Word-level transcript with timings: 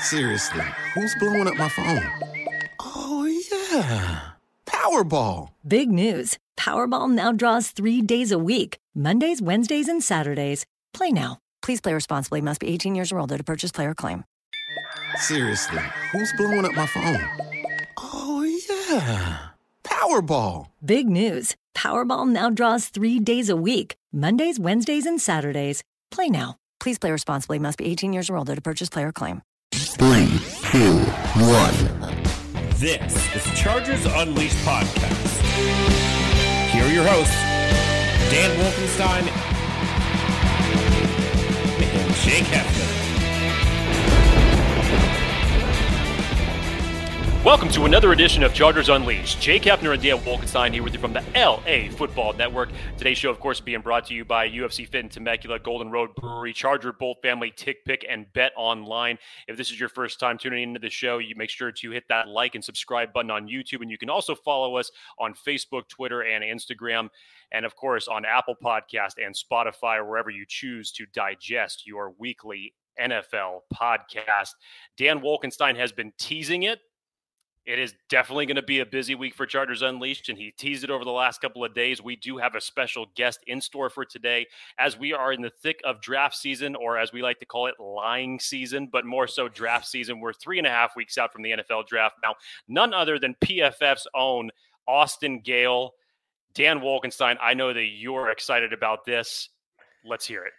Seriously, 0.00 0.64
who's 0.94 1.14
blowing 1.16 1.46
up 1.46 1.56
my 1.56 1.68
phone? 1.68 2.02
Oh, 2.80 3.26
yeah. 3.26 4.20
Powerball. 4.64 5.50
Big 5.66 5.90
news. 5.90 6.38
Powerball 6.56 7.10
now 7.10 7.32
draws 7.32 7.68
three 7.70 8.00
days 8.00 8.32
a 8.32 8.38
week 8.38 8.78
Mondays, 8.94 9.42
Wednesdays, 9.42 9.88
and 9.88 10.02
Saturdays. 10.02 10.64
Play 10.94 11.10
now. 11.10 11.38
Please 11.62 11.82
play 11.82 11.92
responsibly. 11.92 12.40
Must 12.40 12.60
be 12.60 12.68
18 12.68 12.94
years 12.94 13.12
or 13.12 13.18
older 13.18 13.36
to 13.36 13.44
purchase 13.44 13.72
player 13.72 13.92
claim. 13.94 14.24
Seriously, 15.16 15.82
who's 16.12 16.32
blowing 16.38 16.64
up 16.64 16.72
my 16.72 16.86
phone? 16.86 17.20
Oh, 17.98 18.42
yeah. 18.42 19.38
Powerball. 19.84 20.68
Big 20.82 21.10
news. 21.10 21.56
Powerball 21.74 22.26
now 22.26 22.48
draws 22.48 22.88
three 22.88 23.18
days 23.20 23.50
a 23.50 23.56
week 23.56 23.96
Mondays, 24.12 24.58
Wednesdays, 24.58 25.04
and 25.04 25.20
Saturdays. 25.20 25.82
Play 26.10 26.28
now. 26.28 26.56
Please 26.80 26.98
play 26.98 27.10
responsibly. 27.10 27.58
Must 27.58 27.76
be 27.76 27.84
18 27.84 28.14
years 28.14 28.30
or 28.30 28.38
older 28.38 28.54
to 28.54 28.62
purchase 28.62 28.88
player 28.88 29.12
claim. 29.12 29.42
Three, 29.98 30.38
two, 30.70 30.98
one. 31.40 31.74
This 32.76 33.34
is 33.34 33.58
Chargers 33.58 34.06
Unleashed 34.06 34.56
podcast. 34.64 35.40
Here 36.70 36.84
are 36.84 36.92
your 36.92 37.04
hosts, 37.06 37.34
Dan 38.30 38.56
Wolfenstein 38.60 39.26
and 41.82 42.14
Jake 42.16 42.44
Hefner. 42.44 42.99
Welcome 47.42 47.70
to 47.70 47.86
another 47.86 48.12
edition 48.12 48.42
of 48.42 48.52
Chargers 48.52 48.90
Unleashed. 48.90 49.40
Jay 49.40 49.58
Hefner 49.58 49.94
and 49.94 50.02
Dan 50.02 50.18
Wolkenstein 50.18 50.74
here 50.74 50.82
with 50.82 50.92
you 50.92 50.98
from 50.98 51.14
the 51.14 51.24
LA 51.34 51.90
Football 51.90 52.34
Network. 52.34 52.68
Today's 52.98 53.16
show, 53.16 53.30
of 53.30 53.40
course, 53.40 53.60
being 53.60 53.80
brought 53.80 54.04
to 54.08 54.14
you 54.14 54.26
by 54.26 54.46
UFC 54.46 54.86
Fit 54.86 55.04
in 55.04 55.08
Temecula, 55.08 55.58
Golden 55.58 55.90
Road 55.90 56.14
Brewery, 56.14 56.52
Charger 56.52 56.92
Bolt 56.92 57.16
Family, 57.22 57.50
TickPick, 57.50 58.02
and 58.06 58.30
Bet 58.34 58.52
Online. 58.58 59.18
If 59.48 59.56
this 59.56 59.70
is 59.70 59.80
your 59.80 59.88
first 59.88 60.20
time 60.20 60.36
tuning 60.36 60.64
into 60.64 60.80
the 60.80 60.90
show, 60.90 61.16
you 61.16 61.34
make 61.34 61.48
sure 61.48 61.72
to 61.72 61.90
hit 61.90 62.04
that 62.10 62.28
like 62.28 62.56
and 62.56 62.62
subscribe 62.62 63.14
button 63.14 63.30
on 63.30 63.48
YouTube. 63.48 63.80
And 63.80 63.90
you 63.90 63.96
can 63.96 64.10
also 64.10 64.34
follow 64.34 64.76
us 64.76 64.90
on 65.18 65.32
Facebook, 65.32 65.88
Twitter, 65.88 66.20
and 66.20 66.44
Instagram. 66.44 67.08
And 67.52 67.64
of 67.64 67.74
course, 67.74 68.06
on 68.06 68.26
Apple 68.26 68.56
Podcast 68.62 69.14
and 69.16 69.34
Spotify, 69.34 70.06
wherever 70.06 70.28
you 70.28 70.44
choose 70.46 70.92
to 70.92 71.06
digest 71.06 71.86
your 71.86 72.12
weekly 72.18 72.74
NFL 73.00 73.60
podcast. 73.74 74.50
Dan 74.98 75.20
Wolkenstein 75.20 75.76
has 75.76 75.90
been 75.90 76.12
teasing 76.18 76.64
it 76.64 76.80
it 77.66 77.78
is 77.78 77.94
definitely 78.08 78.46
going 78.46 78.56
to 78.56 78.62
be 78.62 78.80
a 78.80 78.86
busy 78.86 79.14
week 79.14 79.34
for 79.34 79.44
Chargers 79.46 79.82
Unleashed, 79.82 80.28
and 80.28 80.38
he 80.38 80.50
teased 80.50 80.82
it 80.82 80.90
over 80.90 81.04
the 81.04 81.10
last 81.10 81.40
couple 81.40 81.64
of 81.64 81.74
days. 81.74 82.02
We 82.02 82.16
do 82.16 82.38
have 82.38 82.54
a 82.54 82.60
special 82.60 83.06
guest 83.14 83.40
in 83.46 83.60
store 83.60 83.90
for 83.90 84.04
today 84.04 84.46
as 84.78 84.98
we 84.98 85.12
are 85.12 85.32
in 85.32 85.42
the 85.42 85.50
thick 85.50 85.80
of 85.84 86.00
draft 86.00 86.36
season, 86.36 86.74
or 86.74 86.98
as 86.98 87.12
we 87.12 87.22
like 87.22 87.38
to 87.40 87.46
call 87.46 87.66
it, 87.66 87.74
lying 87.78 88.40
season, 88.40 88.88
but 88.90 89.04
more 89.04 89.26
so 89.26 89.48
draft 89.48 89.86
season. 89.86 90.20
We're 90.20 90.32
three 90.32 90.58
and 90.58 90.66
a 90.66 90.70
half 90.70 90.96
weeks 90.96 91.18
out 91.18 91.32
from 91.32 91.42
the 91.42 91.50
NFL 91.50 91.86
draft. 91.86 92.16
Now, 92.22 92.34
none 92.66 92.94
other 92.94 93.18
than 93.18 93.36
PFF's 93.42 94.06
own 94.14 94.50
Austin 94.88 95.40
Gayle. 95.40 95.92
Dan 96.54 96.80
Wolkenstein. 96.80 97.36
I 97.40 97.54
know 97.54 97.72
that 97.72 97.84
you're 97.84 98.30
excited 98.30 98.72
about 98.72 99.04
this. 99.04 99.50
Let's 100.04 100.26
hear 100.26 100.44
it. 100.44 100.52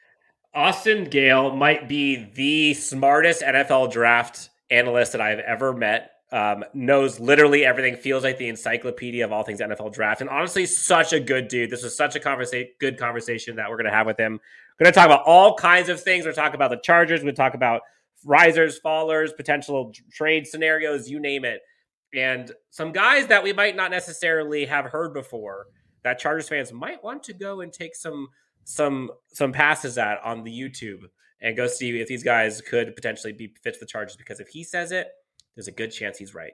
Austin 0.54 1.06
Gayle 1.06 1.56
might 1.56 1.90
be 1.90 2.30
the 2.36 2.74
smartest 2.74 3.42
NFL 3.42 3.92
draft 3.92 4.50
analyst 4.70 5.14
that 5.14 5.22
I've 5.22 5.40
ever 5.40 5.74
met 5.74 6.12
um, 6.32 6.64
knows 6.74 7.20
literally 7.20 7.66
everything, 7.66 7.96
feels 7.96 8.24
like 8.24 8.38
the 8.38 8.48
encyclopedia 8.48 9.26
of 9.26 9.32
all 9.32 9.44
things 9.44 9.60
NFL 9.60 9.94
draft, 9.94 10.22
and 10.22 10.30
honestly, 10.30 10.66
such 10.66 11.14
a 11.14 11.20
good 11.20 11.48
dude. 11.48 11.70
This 11.70 11.84
was 11.84 11.96
such 11.96 12.16
a 12.16 12.20
conversa- 12.20 12.70
good 12.80 12.98
conversation 12.98 13.56
that 13.58 13.70
we're 13.70 13.78
going 13.78 13.86
to 13.86 13.92
have 13.92 14.08
with 14.08 14.18
him. 14.18 14.40
We're 14.80 14.86
going 14.86 14.94
to 14.94 15.00
talk 15.00 15.06
about 15.08 15.24
all 15.26 15.56
kinds 15.56 15.90
of 15.90 16.02
things. 16.02 16.26
We're 16.26 16.34
talk 16.34 16.54
about 16.54 16.72
the 16.72 16.78
Chargers. 16.78 17.24
We're 17.24 17.34
talk 17.34 17.54
about 17.54 17.82
risers, 18.24 18.80
fallers, 18.80 19.36
potential 19.36 19.94
trade 20.12 20.48
scenarios, 20.48 21.10
you 21.10 21.20
name 21.20 21.44
it, 21.44 21.62
and 22.14 22.52
some 22.70 22.92
guys 22.92 23.28
that 23.28 23.44
we 23.44 23.54
might 23.54 23.76
not 23.76 23.92
necessarily 23.92 24.66
have 24.66 24.86
heard 24.86 25.14
before 25.14 25.68
that 26.04 26.20
Chargers 26.20 26.50
fans 26.50 26.72
might 26.72 27.04
want 27.04 27.24
to 27.24 27.34
go 27.34 27.62
and 27.62 27.72
take 27.72 27.96
some 27.96 28.30
some 28.64 29.12
some 29.34 29.52
passes 29.52 29.98
at 29.98 30.24
on 30.24 30.44
the 30.44 30.52
YouTube 30.52 31.04
and 31.42 31.58
go 31.58 31.68
see 31.68 32.00
if 32.00 32.08
these 32.08 32.24
guys 32.24 32.62
could 32.62 32.96
potentially 32.96 33.34
be 33.34 33.54
fit 33.64 33.76
for 33.76 33.80
the 33.80 33.90
Chargers. 33.90 34.16
Because 34.16 34.40
if 34.40 34.48
he 34.48 34.64
says 34.64 34.92
it 34.92 35.10
there's 35.56 35.68
a 35.68 35.72
good 35.72 35.92
chance 35.92 36.18
he's 36.18 36.34
right. 36.34 36.54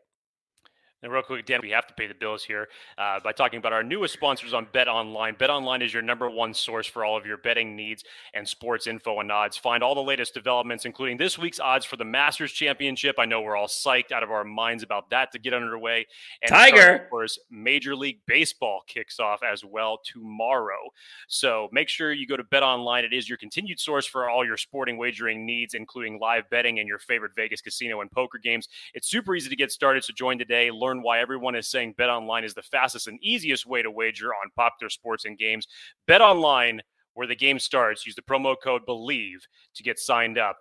And 1.04 1.12
real 1.12 1.22
quick, 1.22 1.46
Dan, 1.46 1.60
we 1.62 1.70
have 1.70 1.86
to 1.86 1.94
pay 1.94 2.08
the 2.08 2.16
bills 2.16 2.44
here 2.44 2.70
uh, 2.98 3.20
by 3.24 3.32
talking 3.32 3.60
about 3.60 3.72
our 3.72 3.84
newest 3.84 4.16
sponsors 4.16 4.52
on 4.52 4.68
Bet 4.74 4.88
Online. 4.88 5.36
Bet 5.38 5.52
Online 5.52 5.84
is 5.84 5.94
your 5.94 6.02
number 6.02 6.28
one 6.28 6.56
source 6.56 6.88
for 6.88 7.06
all 7.06 7.16
of 7.16 7.24
your 7.24 7.38
betting 7.38 7.76
needs 7.76 8.04
and 8.34 8.48
sports 8.48 8.88
info 8.88 9.20
and 9.20 9.32
odds. 9.32 9.58
Find 9.58 9.84
all 9.84 9.94
the 9.94 10.02
latest 10.02 10.34
developments, 10.34 10.86
including 10.86 11.18
this 11.18 11.38
week's 11.38 11.60
odds 11.60 11.86
for 11.86 11.98
the 11.98 12.04
Masters 12.04 12.52
Championship. 12.52 13.18
I 13.20 13.26
know 13.26 13.42
we're 13.42 13.56
all 13.56 13.68
psyched 13.68 14.12
out 14.12 14.24
of 14.24 14.32
our 14.32 14.44
minds 14.44 14.82
about 14.82 15.12
that 15.12 15.32
to 15.34 15.40
get 15.40 15.54
underway. 15.54 16.08
And 16.42 16.50
Tiger, 16.50 16.96
of 16.96 17.10
course, 17.12 17.38
Major 17.52 17.96
League 17.96 18.22
Baseball 18.26 18.82
kicks 18.88 19.20
off 19.20 19.42
as 19.44 19.64
well 19.64 20.00
tomorrow. 20.04 20.80
So 21.28 21.70
make 21.72 21.90
sure 21.90 22.12
you 22.12 22.26
go 22.26 22.38
to 22.38 22.44
Bet 22.44 22.64
Online. 22.64 23.06
It 23.06 23.14
is 23.14 23.30
your 23.30 23.38
continued 23.38 23.80
source 23.80 24.08
for 24.08 24.28
all 24.32 24.44
your 24.44 24.58
sporting 24.58 24.98
wagering 24.98 25.46
needs, 25.46 25.76
including 25.76 26.20
live 26.20 26.50
betting 26.50 26.80
and 26.80 26.88
your 26.88 26.98
favorite 26.98 27.34
Vegas 27.36 27.62
casino 27.62 28.02
and 28.02 28.12
poker 28.12 28.40
games. 28.40 28.68
It's 28.96 29.08
super 29.08 29.36
easy 29.36 29.50
to 29.50 29.56
get 29.56 29.72
started. 29.72 30.04
So 30.04 30.12
join 30.12 30.40
today. 30.40 30.72
Learn 30.72 30.97
learn 30.98 31.04
why 31.04 31.20
everyone 31.20 31.56
is 31.56 31.70
saying 31.70 31.96
Bet 31.98 32.10
Online 32.10 32.44
is 32.44 32.54
the 32.54 32.62
fastest 32.62 33.08
and 33.08 33.20
easiest 33.22 33.66
way 33.66 33.82
to 33.82 33.92
wager 33.92 34.30
on 34.30 34.50
popular 34.56 34.90
sports 34.90 35.26
and 35.26 35.38
games. 35.38 35.68
Bet 36.08 36.22
Online, 36.22 36.82
where 37.14 37.28
the 37.28 37.36
game 37.36 37.60
starts. 37.60 38.06
Use 38.06 38.16
the 38.16 38.22
promo 38.22 38.56
code 38.62 38.86
BELIEVE 38.86 39.46
to 39.76 39.84
get 39.84 40.00
signed 40.00 40.38
up. 40.38 40.58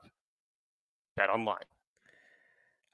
Bet 1.17 1.31
Online. 1.31 1.57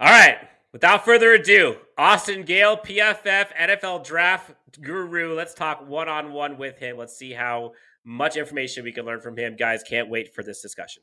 All 0.00 0.08
right. 0.08 0.38
Without 0.72 1.04
further 1.04 1.34
ado, 1.34 1.76
Austin 1.98 2.44
Gayle, 2.44 2.78
PFF, 2.78 3.54
NFL 3.54 4.06
draft 4.06 4.52
guru. 4.80 5.34
Let's 5.34 5.52
talk 5.52 5.86
one 5.86 6.08
on 6.08 6.32
one 6.32 6.56
with 6.56 6.78
him. 6.78 6.96
Let's 6.96 7.14
see 7.14 7.32
how 7.32 7.72
much 8.04 8.36
information 8.36 8.82
we 8.82 8.92
can 8.92 9.04
learn 9.04 9.20
from 9.20 9.36
him. 9.36 9.54
Guys, 9.54 9.82
can't 9.82 10.08
wait 10.08 10.34
for 10.34 10.42
this 10.42 10.62
discussion. 10.62 11.02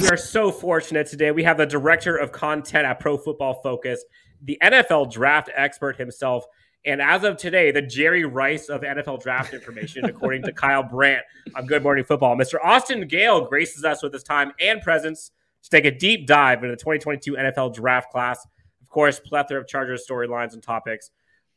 We 0.00 0.08
are 0.08 0.16
so 0.16 0.50
fortunate 0.50 1.06
today. 1.06 1.30
We 1.30 1.44
have 1.44 1.56
the 1.56 1.66
director 1.66 2.16
of 2.16 2.32
content 2.32 2.84
at 2.84 2.98
Pro 2.98 3.16
Football 3.16 3.60
Focus, 3.62 4.04
the 4.42 4.58
NFL 4.62 5.12
draft 5.12 5.50
expert 5.54 5.96
himself. 5.96 6.46
And 6.84 7.02
as 7.02 7.24
of 7.24 7.36
today, 7.36 7.72
the 7.72 7.82
Jerry 7.82 8.24
Rice 8.24 8.68
of 8.68 8.82
NFL 8.82 9.22
draft 9.22 9.52
information, 9.52 10.04
according 10.06 10.42
to 10.44 10.52
Kyle 10.52 10.82
Brandt 10.82 11.24
on 11.54 11.66
Good 11.66 11.82
Morning 11.82 12.04
Football. 12.04 12.36
Mr. 12.36 12.56
Austin 12.62 13.06
Gayle 13.08 13.46
graces 13.46 13.84
us 13.84 14.02
with 14.02 14.12
his 14.12 14.22
time 14.22 14.52
and 14.60 14.80
presence 14.80 15.32
to 15.62 15.70
take 15.70 15.84
a 15.84 15.90
deep 15.90 16.26
dive 16.26 16.58
into 16.58 16.68
the 16.68 16.76
2022 16.76 17.32
NFL 17.32 17.74
draft 17.74 18.10
class. 18.12 18.46
Of 18.80 18.88
course, 18.88 19.18
plethora 19.18 19.60
of 19.60 19.66
Chargers 19.66 20.06
storylines 20.08 20.54
and 20.54 20.62
topics. 20.62 21.10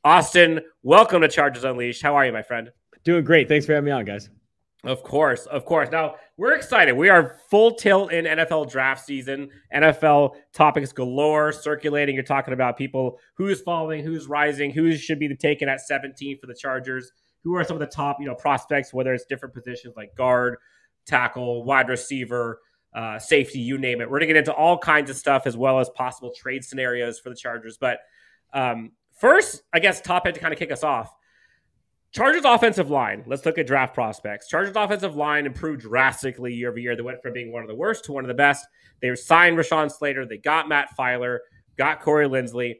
Austin, 0.04 0.62
welcome 0.82 1.22
to 1.22 1.28
Chargers 1.28 1.64
Unleashed. 1.64 2.02
How 2.02 2.16
are 2.16 2.26
you, 2.26 2.34
my 2.34 2.42
friend? 2.42 2.72
Doing 3.04 3.24
great. 3.24 3.48
Thanks 3.48 3.66
for 3.66 3.74
having 3.74 3.86
me 3.86 3.92
on, 3.92 4.06
guys. 4.06 4.30
Of 4.86 5.04
course, 5.04 5.46
of 5.48 5.66
course. 5.66 5.90
Now 5.92 6.16
we're 6.38 6.54
excited. 6.54 6.94
We 6.94 7.10
are 7.10 7.38
full 7.50 7.76
tilt 7.76 8.14
in 8.14 8.24
NFL 8.24 8.72
draft 8.72 9.06
season. 9.06 9.50
NFL 9.76 10.36
topics 10.54 10.94
galore 10.94 11.52
circulating. 11.52 12.16
You're 12.16 12.24
talking 12.24 12.54
about 12.54 12.78
people 12.78 13.20
who's 13.36 13.60
falling, 13.62 14.06
who's 14.06 14.28
rising, 14.28 14.72
who 14.72 14.96
should 14.96 15.20
be 15.20 15.36
taken 15.36 15.68
at 15.68 15.82
17 15.82 16.40
for 16.40 16.48
the 16.48 16.56
Chargers. 16.56 17.12
Who 17.44 17.56
are 17.56 17.64
some 17.66 17.76
of 17.76 17.82
the 17.82 17.88
top, 17.88 18.18
you 18.22 18.26
know, 18.26 18.36
prospects? 18.36 18.94
Whether 18.94 19.14
it's 19.14 19.26
different 19.26 19.54
positions 19.54 19.96
like 19.98 20.16
guard, 20.16 20.58
tackle, 21.06 21.64
wide 21.66 21.90
receiver, 21.90 22.62
uh, 22.94 23.20
safety, 23.20 23.60
you 23.60 23.78
name 23.78 24.00
it. 24.00 24.10
We're 24.10 24.20
gonna 24.20 24.28
get 24.28 24.38
into 24.38 24.54
all 24.54 24.78
kinds 24.78 25.10
of 25.10 25.18
stuff 25.18 25.44
as 25.46 25.58
well 25.58 25.80
as 25.80 25.90
possible 25.90 26.32
trade 26.34 26.64
scenarios 26.64 27.20
for 27.20 27.30
the 27.30 27.36
Chargers. 27.36 27.78
But 27.78 28.00
um, 28.54 28.94
first, 29.20 29.64
I 29.74 29.80
guess 29.80 30.00
top 30.00 30.26
head 30.26 30.36
to 30.36 30.40
kind 30.40 30.54
of 30.54 30.60
kick 30.60 30.72
us 30.72 30.84
off. 30.84 31.14
Chargers 32.12 32.44
offensive 32.44 32.90
line. 32.90 33.24
Let's 33.28 33.46
look 33.46 33.58
at 33.60 33.68
draft 33.68 33.94
prospects. 33.94 34.48
Chargers 34.48 34.76
offensive 34.76 35.16
line 35.16 35.46
improved 35.46 35.82
drastically 35.82 36.54
year 36.54 36.70
over 36.70 36.80
year. 36.80 36.96
They 36.96 37.04
went 37.04 37.22
from 37.22 37.34
being 37.34 37.52
one 37.52 37.62
of 37.62 37.68
the 37.68 37.76
worst 37.76 38.06
to 38.06 38.14
one 38.14 38.24
of 38.24 38.28
the 38.28 38.34
best. 38.34 38.66
They 39.02 39.14
signed 39.16 39.58
Rashawn 39.58 39.92
Slater. 39.92 40.26
They 40.26 40.38
got 40.38 40.68
Matt 40.68 40.90
Feiler, 40.98 41.40
got 41.78 42.02
Corey 42.02 42.28
Linsley, 42.28 42.78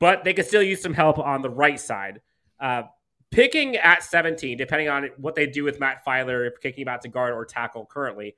but 0.00 0.24
they 0.24 0.34
could 0.34 0.46
still 0.46 0.62
use 0.62 0.82
some 0.82 0.94
help 0.94 1.18
on 1.18 1.42
the 1.42 1.50
right 1.50 1.78
side. 1.78 2.20
Uh, 2.58 2.82
picking 3.30 3.76
at 3.76 4.02
17, 4.02 4.58
depending 4.58 4.88
on 4.88 5.10
what 5.18 5.36
they 5.36 5.46
do 5.46 5.62
with 5.62 5.78
Matt 5.78 6.04
Feiler, 6.04 6.48
if 6.48 6.60
kicking 6.60 6.82
about 6.82 7.02
to 7.02 7.08
guard 7.08 7.34
or 7.34 7.44
tackle 7.44 7.86
currently, 7.86 8.34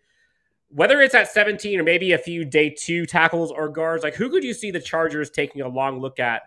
whether 0.69 1.01
it's 1.01 1.15
at 1.15 1.29
17 1.29 1.81
or 1.81 1.83
maybe 1.83 2.13
a 2.13 2.19
few 2.19 2.45
day 2.45 2.71
two 2.71 3.07
tackles 3.07 3.51
or 3.51 3.69
guards, 3.69 4.05
like 4.05 4.15
who 4.15 4.29
could 4.29 4.45
you 4.45 4.53
see 4.53 4.71
the 4.71 4.81
Chargers 4.81 5.31
taking 5.31 5.63
a 5.63 5.69
long 5.69 5.99
look 5.99 6.21
at 6.21 6.43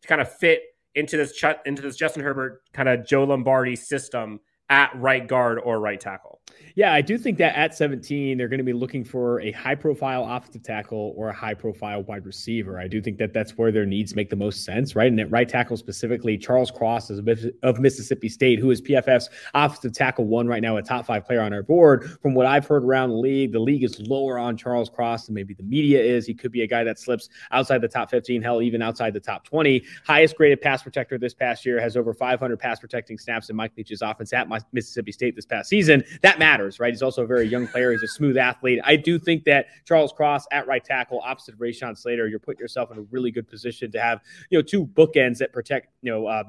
to 0.00 0.08
kind 0.08 0.20
of 0.20 0.30
fit 0.30 0.71
into 0.94 1.16
this 1.16 1.42
into 1.64 1.82
this 1.82 1.96
Justin 1.96 2.22
Herbert 2.22 2.62
kind 2.72 2.88
of 2.88 3.06
Joe 3.06 3.24
Lombardi 3.24 3.76
system 3.76 4.40
at 4.68 4.90
right 4.94 5.26
guard 5.26 5.58
or 5.58 5.80
right 5.80 6.00
tackle. 6.00 6.41
Yeah, 6.74 6.92
I 6.92 7.02
do 7.02 7.18
think 7.18 7.38
that 7.38 7.54
at 7.56 7.74
17, 7.74 8.38
they're 8.38 8.48
going 8.48 8.58
to 8.58 8.64
be 8.64 8.72
looking 8.72 9.04
for 9.04 9.40
a 9.40 9.52
high 9.52 9.74
profile 9.74 10.26
offensive 10.28 10.62
tackle 10.62 11.12
or 11.16 11.28
a 11.28 11.32
high 11.32 11.54
profile 11.54 12.02
wide 12.04 12.24
receiver. 12.24 12.78
I 12.78 12.88
do 12.88 13.02
think 13.02 13.18
that 13.18 13.32
that's 13.34 13.58
where 13.58 13.70
their 13.70 13.84
needs 13.84 14.16
make 14.16 14.30
the 14.30 14.36
most 14.36 14.64
sense, 14.64 14.96
right? 14.96 15.08
And 15.08 15.20
at 15.20 15.30
right 15.30 15.48
tackle 15.48 15.76
specifically, 15.76 16.38
Charles 16.38 16.70
Cross 16.70 17.10
is 17.10 17.20
of 17.62 17.78
Mississippi 17.78 18.28
State, 18.28 18.58
who 18.58 18.70
is 18.70 18.80
PFF's 18.80 19.28
offensive 19.54 19.92
tackle 19.92 20.24
one 20.24 20.46
right 20.46 20.62
now, 20.62 20.76
a 20.76 20.82
top 20.82 21.04
five 21.06 21.26
player 21.26 21.42
on 21.42 21.52
our 21.52 21.62
board. 21.62 22.18
From 22.22 22.34
what 22.34 22.46
I've 22.46 22.66
heard 22.66 22.84
around 22.84 23.10
the 23.10 23.16
league, 23.16 23.52
the 23.52 23.60
league 23.60 23.84
is 23.84 24.00
lower 24.00 24.38
on 24.38 24.56
Charles 24.56 24.88
Cross 24.88 25.26
than 25.26 25.34
maybe 25.34 25.54
the 25.54 25.62
media 25.62 26.00
is. 26.00 26.26
He 26.26 26.34
could 26.34 26.52
be 26.52 26.62
a 26.62 26.66
guy 26.66 26.84
that 26.84 26.98
slips 26.98 27.28
outside 27.50 27.82
the 27.82 27.88
top 27.88 28.10
15, 28.10 28.40
hell, 28.40 28.62
even 28.62 28.80
outside 28.80 29.12
the 29.12 29.20
top 29.20 29.44
20. 29.44 29.82
Highest 30.06 30.36
graded 30.36 30.60
pass 30.60 30.82
protector 30.82 31.18
this 31.18 31.34
past 31.34 31.66
year, 31.66 31.80
has 31.80 31.96
over 31.96 32.14
500 32.14 32.58
pass 32.58 32.80
protecting 32.80 33.18
snaps 33.18 33.50
in 33.50 33.56
Mike 33.56 33.72
Leach's 33.76 34.00
offense 34.00 34.32
at 34.32 34.48
Mississippi 34.72 35.12
State 35.12 35.36
this 35.36 35.46
past 35.46 35.68
season. 35.68 36.02
That 36.22 36.38
matters, 36.38 36.61
right? 36.80 36.92
He's 36.92 37.02
also 37.02 37.22
a 37.22 37.26
very 37.26 37.46
young 37.46 37.66
player. 37.66 37.92
He's 37.92 38.02
a 38.02 38.08
smooth 38.08 38.36
athlete. 38.36 38.80
I 38.84 38.96
do 38.96 39.18
think 39.18 39.44
that 39.44 39.66
Charles 39.84 40.12
Cross 40.12 40.46
at 40.50 40.66
right 40.66 40.84
tackle, 40.84 41.20
opposite 41.24 41.58
Rashawn 41.58 41.96
Slater, 41.96 42.28
you're 42.28 42.38
putting 42.38 42.60
yourself 42.60 42.90
in 42.90 42.98
a 42.98 43.02
really 43.02 43.30
good 43.30 43.48
position 43.48 43.90
to 43.92 44.00
have, 44.00 44.20
you 44.50 44.58
know, 44.58 44.62
two 44.62 44.86
bookends 44.86 45.38
that 45.38 45.52
protect, 45.52 45.88
you 46.02 46.10
know, 46.10 46.26
uh, 46.26 46.44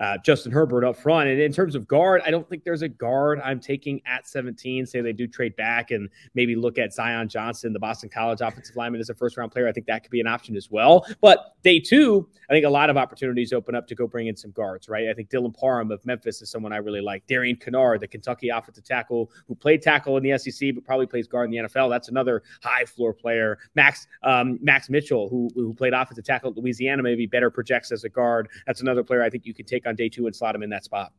uh, 0.00 0.16
Justin 0.24 0.50
Herbert 0.50 0.84
up 0.84 0.96
front. 0.96 1.28
And 1.28 1.40
in 1.40 1.52
terms 1.52 1.74
of 1.74 1.86
guard, 1.86 2.22
I 2.24 2.30
don't 2.30 2.48
think 2.48 2.64
there's 2.64 2.82
a 2.82 2.88
guard 2.88 3.40
I'm 3.44 3.60
taking 3.60 4.00
at 4.06 4.26
17. 4.26 4.86
Say 4.86 5.00
they 5.00 5.12
do 5.12 5.26
trade 5.26 5.54
back 5.56 5.90
and 5.90 6.08
maybe 6.34 6.56
look 6.56 6.78
at 6.78 6.92
Zion 6.92 7.28
Johnson, 7.28 7.72
the 7.72 7.78
Boston 7.78 8.08
College 8.08 8.40
offensive 8.40 8.76
lineman, 8.76 9.00
as 9.00 9.10
a 9.10 9.14
first 9.14 9.36
round 9.36 9.52
player. 9.52 9.68
I 9.68 9.72
think 9.72 9.86
that 9.86 10.02
could 10.02 10.10
be 10.10 10.20
an 10.20 10.26
option 10.26 10.56
as 10.56 10.70
well. 10.70 11.06
But 11.20 11.54
day 11.62 11.78
two, 11.78 12.28
I 12.48 12.54
think 12.54 12.64
a 12.64 12.70
lot 12.70 12.88
of 12.88 12.96
opportunities 12.96 13.52
open 13.52 13.74
up 13.74 13.86
to 13.88 13.94
go 13.94 14.06
bring 14.06 14.26
in 14.26 14.36
some 14.36 14.52
guards, 14.52 14.88
right? 14.88 15.08
I 15.08 15.14
think 15.14 15.28
Dylan 15.28 15.54
Parham 15.54 15.90
of 15.90 16.04
Memphis 16.06 16.40
is 16.40 16.50
someone 16.50 16.72
I 16.72 16.78
really 16.78 17.02
like. 17.02 17.26
Darian 17.26 17.56
Kinnard, 17.56 18.00
the 18.00 18.08
Kentucky 18.08 18.48
offensive 18.48 18.84
tackle 18.84 19.30
who 19.46 19.54
played 19.54 19.82
tackle 19.82 20.16
in 20.16 20.22
the 20.22 20.38
SEC, 20.38 20.74
but 20.74 20.84
probably 20.84 21.06
plays 21.06 21.26
guard 21.26 21.52
in 21.52 21.62
the 21.62 21.68
NFL. 21.68 21.90
That's 21.90 22.08
another 22.08 22.42
high 22.62 22.86
floor 22.86 23.12
player. 23.12 23.58
Max 23.74 24.06
um, 24.22 24.58
Max 24.62 24.88
Mitchell, 24.88 25.28
who, 25.28 25.50
who 25.54 25.74
played 25.74 25.92
offensive 25.92 26.24
tackle 26.24 26.50
at 26.50 26.56
Louisiana, 26.56 27.02
maybe 27.02 27.26
better 27.26 27.50
projects 27.50 27.92
as 27.92 28.04
a 28.04 28.08
guard. 28.08 28.48
That's 28.66 28.80
another 28.80 29.04
player 29.04 29.22
I 29.22 29.28
think 29.28 29.44
you 29.44 29.52
can 29.52 29.66
take 29.66 29.86
on 29.90 29.96
day 29.96 30.08
two 30.08 30.26
and 30.26 30.34
slot 30.34 30.54
him 30.54 30.62
in 30.62 30.70
that 30.70 30.84
spot. 30.84 31.12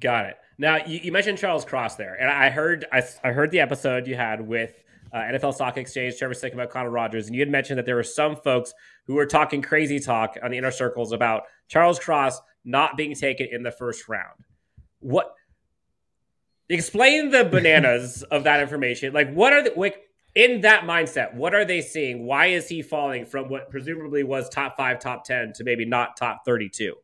Got 0.00 0.26
it. 0.26 0.36
Now 0.58 0.78
you, 0.86 1.00
you 1.02 1.12
mentioned 1.12 1.38
Charles 1.38 1.64
Cross 1.64 1.96
there, 1.96 2.14
and 2.14 2.30
I 2.30 2.50
heard 2.50 2.86
I, 2.92 3.02
I 3.24 3.32
heard 3.32 3.50
the 3.50 3.60
episode 3.60 4.06
you 4.06 4.14
had 4.14 4.46
with 4.46 4.72
uh, 5.12 5.18
NFL 5.18 5.54
Stock 5.54 5.76
Exchange, 5.78 6.18
Trevor 6.18 6.34
Sick 6.34 6.52
about 6.52 6.70
Connor 6.70 6.90
Rogers, 6.90 7.26
and 7.26 7.34
you 7.34 7.40
had 7.40 7.48
mentioned 7.48 7.78
that 7.78 7.86
there 7.86 7.96
were 7.96 8.02
some 8.02 8.36
folks 8.36 8.74
who 9.06 9.14
were 9.14 9.26
talking 9.26 9.62
crazy 9.62 9.98
talk 9.98 10.36
on 10.42 10.50
the 10.50 10.58
inner 10.58 10.70
circles 10.70 11.12
about 11.12 11.44
Charles 11.68 11.98
Cross 11.98 12.40
not 12.64 12.96
being 12.96 13.14
taken 13.14 13.48
in 13.50 13.62
the 13.62 13.70
first 13.70 14.08
round. 14.08 14.44
What? 15.00 15.32
Explain 16.68 17.30
the 17.30 17.44
bananas 17.50 18.22
of 18.24 18.44
that 18.44 18.60
information. 18.60 19.12
Like, 19.12 19.32
what 19.32 19.52
are 19.52 19.62
the 19.62 19.72
like 19.76 20.02
in 20.34 20.60
that 20.62 20.84
mindset? 20.84 21.34
What 21.34 21.54
are 21.54 21.64
they 21.64 21.80
seeing? 21.80 22.26
Why 22.26 22.46
is 22.46 22.68
he 22.68 22.82
falling 22.82 23.24
from 23.24 23.48
what 23.48 23.70
presumably 23.70 24.24
was 24.24 24.48
top 24.48 24.76
five, 24.76 24.98
top 25.00 25.24
ten 25.24 25.52
to 25.54 25.64
maybe 25.64 25.86
not 25.86 26.16
top 26.16 26.44
thirty-two? 26.44 26.94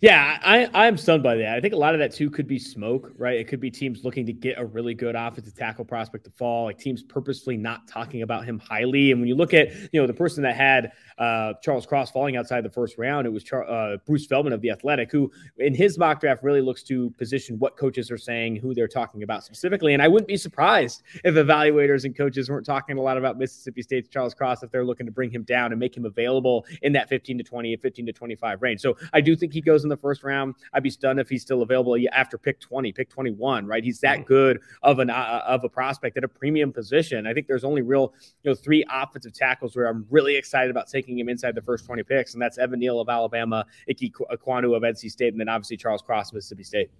Yeah, 0.00 0.38
I, 0.42 0.68
I'm 0.74 0.96
stunned 0.96 1.22
by 1.22 1.36
that. 1.36 1.56
I 1.56 1.60
think 1.60 1.72
a 1.72 1.78
lot 1.78 1.94
of 1.94 2.00
that 2.00 2.12
too 2.12 2.30
could 2.30 2.46
be 2.46 2.58
smoke, 2.58 3.12
right? 3.16 3.38
It 3.38 3.48
could 3.48 3.60
be 3.60 3.70
teams 3.70 4.04
looking 4.04 4.26
to 4.26 4.32
get 4.32 4.58
a 4.58 4.64
really 4.64 4.94
good 4.94 5.14
offensive 5.14 5.54
tackle 5.54 5.84
prospect 5.84 6.24
to 6.24 6.30
fall, 6.30 6.64
like 6.66 6.78
teams 6.78 7.02
purposefully 7.02 7.56
not 7.56 7.88
talking 7.88 8.22
about 8.22 8.44
him 8.44 8.58
highly. 8.58 9.12
And 9.12 9.20
when 9.20 9.28
you 9.28 9.34
look 9.34 9.54
at, 9.54 9.72
you 9.92 10.00
know, 10.00 10.06
the 10.06 10.14
person 10.14 10.42
that 10.42 10.56
had 10.56 10.92
uh, 11.18 11.54
Charles 11.62 11.86
Cross 11.86 12.10
falling 12.10 12.36
outside 12.36 12.64
the 12.64 12.70
first 12.70 12.98
round, 12.98 13.26
it 13.26 13.30
was 13.30 13.44
Char- 13.44 13.68
uh, 13.68 13.96
Bruce 14.06 14.26
Feldman 14.26 14.52
of 14.52 14.60
the 14.60 14.70
Athletic, 14.70 15.10
who 15.10 15.30
in 15.58 15.74
his 15.74 15.96
mock 15.96 16.20
draft 16.20 16.42
really 16.42 16.60
looks 16.60 16.82
to 16.84 17.10
position 17.12 17.58
what 17.58 17.76
coaches 17.76 18.10
are 18.10 18.18
saying, 18.18 18.56
who 18.56 18.74
they're 18.74 18.88
talking 18.88 19.22
about 19.22 19.42
specifically. 19.44 19.94
And 19.94 20.02
I 20.02 20.08
wouldn't 20.08 20.28
be 20.28 20.36
surprised 20.36 21.02
if 21.24 21.34
evaluators 21.34 22.04
and 22.04 22.16
coaches 22.16 22.50
weren't 22.50 22.66
talking 22.66 22.98
a 22.98 23.02
lot 23.02 23.16
about 23.16 23.38
Mississippi 23.38 23.82
State's 23.82 24.08
Charles 24.08 24.34
Cross 24.34 24.62
if 24.62 24.70
they're 24.70 24.84
looking 24.84 25.06
to 25.06 25.12
bring 25.12 25.30
him 25.30 25.44
down 25.44 25.72
and 25.72 25.80
make 25.80 25.96
him 25.96 26.04
available 26.04 26.66
in 26.82 26.92
that 26.92 27.08
15 27.08 27.38
to 27.38 27.44
20, 27.44 27.76
15 27.76 28.06
to 28.06 28.12
25 28.12 28.62
range. 28.62 28.80
So 28.80 28.96
I 29.12 29.20
do 29.20 29.34
think 29.34 29.52
he 29.52 29.60
goes 29.64 29.82
in 29.82 29.88
the 29.88 29.96
first 29.96 30.24
round. 30.24 30.54
I'd 30.72 30.82
be 30.82 30.90
stunned 30.90 31.20
if 31.20 31.28
he's 31.28 31.42
still 31.42 31.62
available 31.62 31.96
after 32.12 32.38
pick 32.38 32.60
20, 32.60 32.92
pick 32.92 33.10
21, 33.10 33.66
right? 33.66 33.82
He's 33.82 34.00
that 34.00 34.20
mm. 34.20 34.26
good 34.26 34.60
of 34.82 34.98
an 34.98 35.10
uh, 35.10 35.42
of 35.46 35.64
a 35.64 35.68
prospect 35.68 36.16
at 36.16 36.24
a 36.24 36.28
premium 36.28 36.72
position. 36.72 37.26
I 37.26 37.34
think 37.34 37.46
there's 37.46 37.64
only 37.64 37.82
real, 37.82 38.14
you 38.42 38.50
know, 38.50 38.54
three 38.54 38.84
offensive 38.90 39.32
tackles 39.32 39.76
where 39.76 39.86
I'm 39.86 40.06
really 40.10 40.36
excited 40.36 40.70
about 40.70 40.88
taking 40.88 41.18
him 41.18 41.28
inside 41.28 41.54
the 41.54 41.62
first 41.62 41.86
20 41.86 42.02
picks, 42.02 42.34
and 42.34 42.42
that's 42.42 42.58
Evan 42.58 42.80
Neal 42.80 43.00
of 43.00 43.08
Alabama, 43.08 43.64
Ike 43.88 44.12
Ekwonu 44.32 44.76
of 44.76 44.82
NC 44.82 45.10
State, 45.10 45.32
and 45.32 45.40
then 45.40 45.48
obviously 45.48 45.76
Charles 45.76 46.02
Cross, 46.02 46.30
of 46.30 46.34
Mississippi 46.34 46.64
State. 46.64 46.90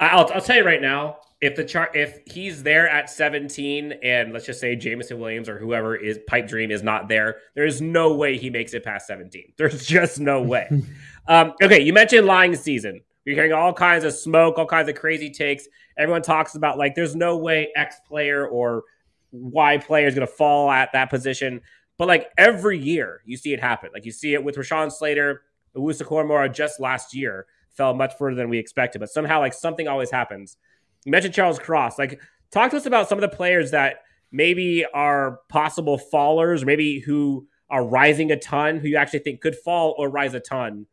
I'll, 0.00 0.30
I'll 0.32 0.40
tell 0.40 0.56
you 0.56 0.64
right 0.64 0.80
now, 0.80 1.18
if 1.42 1.56
the 1.56 1.64
chart 1.64 1.90
if 1.94 2.20
he's 2.24 2.62
there 2.62 2.88
at 2.88 3.10
17 3.10 3.94
and 4.04 4.32
let's 4.32 4.46
just 4.46 4.60
say 4.60 4.76
Jameson 4.76 5.18
Williams 5.18 5.48
or 5.48 5.58
whoever 5.58 5.96
is 5.96 6.20
pipe 6.28 6.46
dream 6.46 6.70
is 6.70 6.84
not 6.84 7.08
there, 7.08 7.38
there's 7.56 7.82
no 7.82 8.14
way 8.14 8.38
he 8.38 8.48
makes 8.48 8.72
it 8.74 8.84
past 8.84 9.08
17. 9.08 9.52
There's 9.58 9.84
just 9.84 10.20
no 10.20 10.40
way. 10.40 10.68
um, 11.26 11.52
okay, 11.60 11.82
you 11.82 11.92
mentioned 11.92 12.26
lying 12.26 12.54
season. 12.54 13.00
You're 13.24 13.34
hearing 13.34 13.52
all 13.52 13.72
kinds 13.72 14.04
of 14.04 14.14
smoke, 14.14 14.56
all 14.56 14.66
kinds 14.66 14.88
of 14.88 14.94
crazy 14.94 15.30
takes. 15.30 15.66
Everyone 15.98 16.22
talks 16.22 16.54
about 16.54 16.78
like 16.78 16.94
there's 16.94 17.16
no 17.16 17.36
way 17.36 17.72
X 17.74 17.96
player 18.06 18.46
or 18.46 18.84
Y 19.32 19.78
player 19.78 20.06
is 20.06 20.14
going 20.14 20.26
to 20.26 20.32
fall 20.32 20.70
at 20.70 20.92
that 20.92 21.10
position. 21.10 21.60
But 21.98 22.06
like 22.06 22.30
every 22.38 22.78
year, 22.78 23.20
you 23.26 23.36
see 23.36 23.52
it 23.52 23.60
happen. 23.60 23.90
Like 23.92 24.04
you 24.04 24.12
see 24.12 24.34
it 24.34 24.42
with 24.42 24.56
Rashawn 24.56 24.92
Slater, 24.92 25.42
Owusu-Koramoah 25.76 26.54
just 26.54 26.80
last 26.80 27.14
year 27.14 27.46
fell 27.70 27.94
much 27.94 28.12
further 28.16 28.36
than 28.36 28.48
we 28.48 28.58
expected. 28.58 29.00
But 29.00 29.10
somehow, 29.10 29.40
like 29.40 29.54
something 29.54 29.88
always 29.88 30.10
happens. 30.10 30.56
You 31.04 31.10
mentioned 31.10 31.34
Charles 31.34 31.58
Cross. 31.58 31.98
Like, 31.98 32.20
talk 32.50 32.70
to 32.70 32.76
us 32.76 32.86
about 32.86 33.08
some 33.08 33.18
of 33.18 33.22
the 33.22 33.34
players 33.34 33.70
that 33.72 33.96
maybe 34.30 34.84
are 34.94 35.40
possible 35.48 36.00
fallers, 36.12 36.64
maybe 36.64 37.00
who 37.00 37.46
are 37.70 37.84
rising 37.84 38.30
a 38.30 38.38
ton, 38.38 38.78
who 38.78 38.88
you 38.88 38.96
actually 38.96 39.20
think 39.20 39.40
could 39.40 39.56
fall 39.56 39.94
or 39.98 40.08
rise 40.08 40.34
a 40.34 40.40
ton 40.40 40.86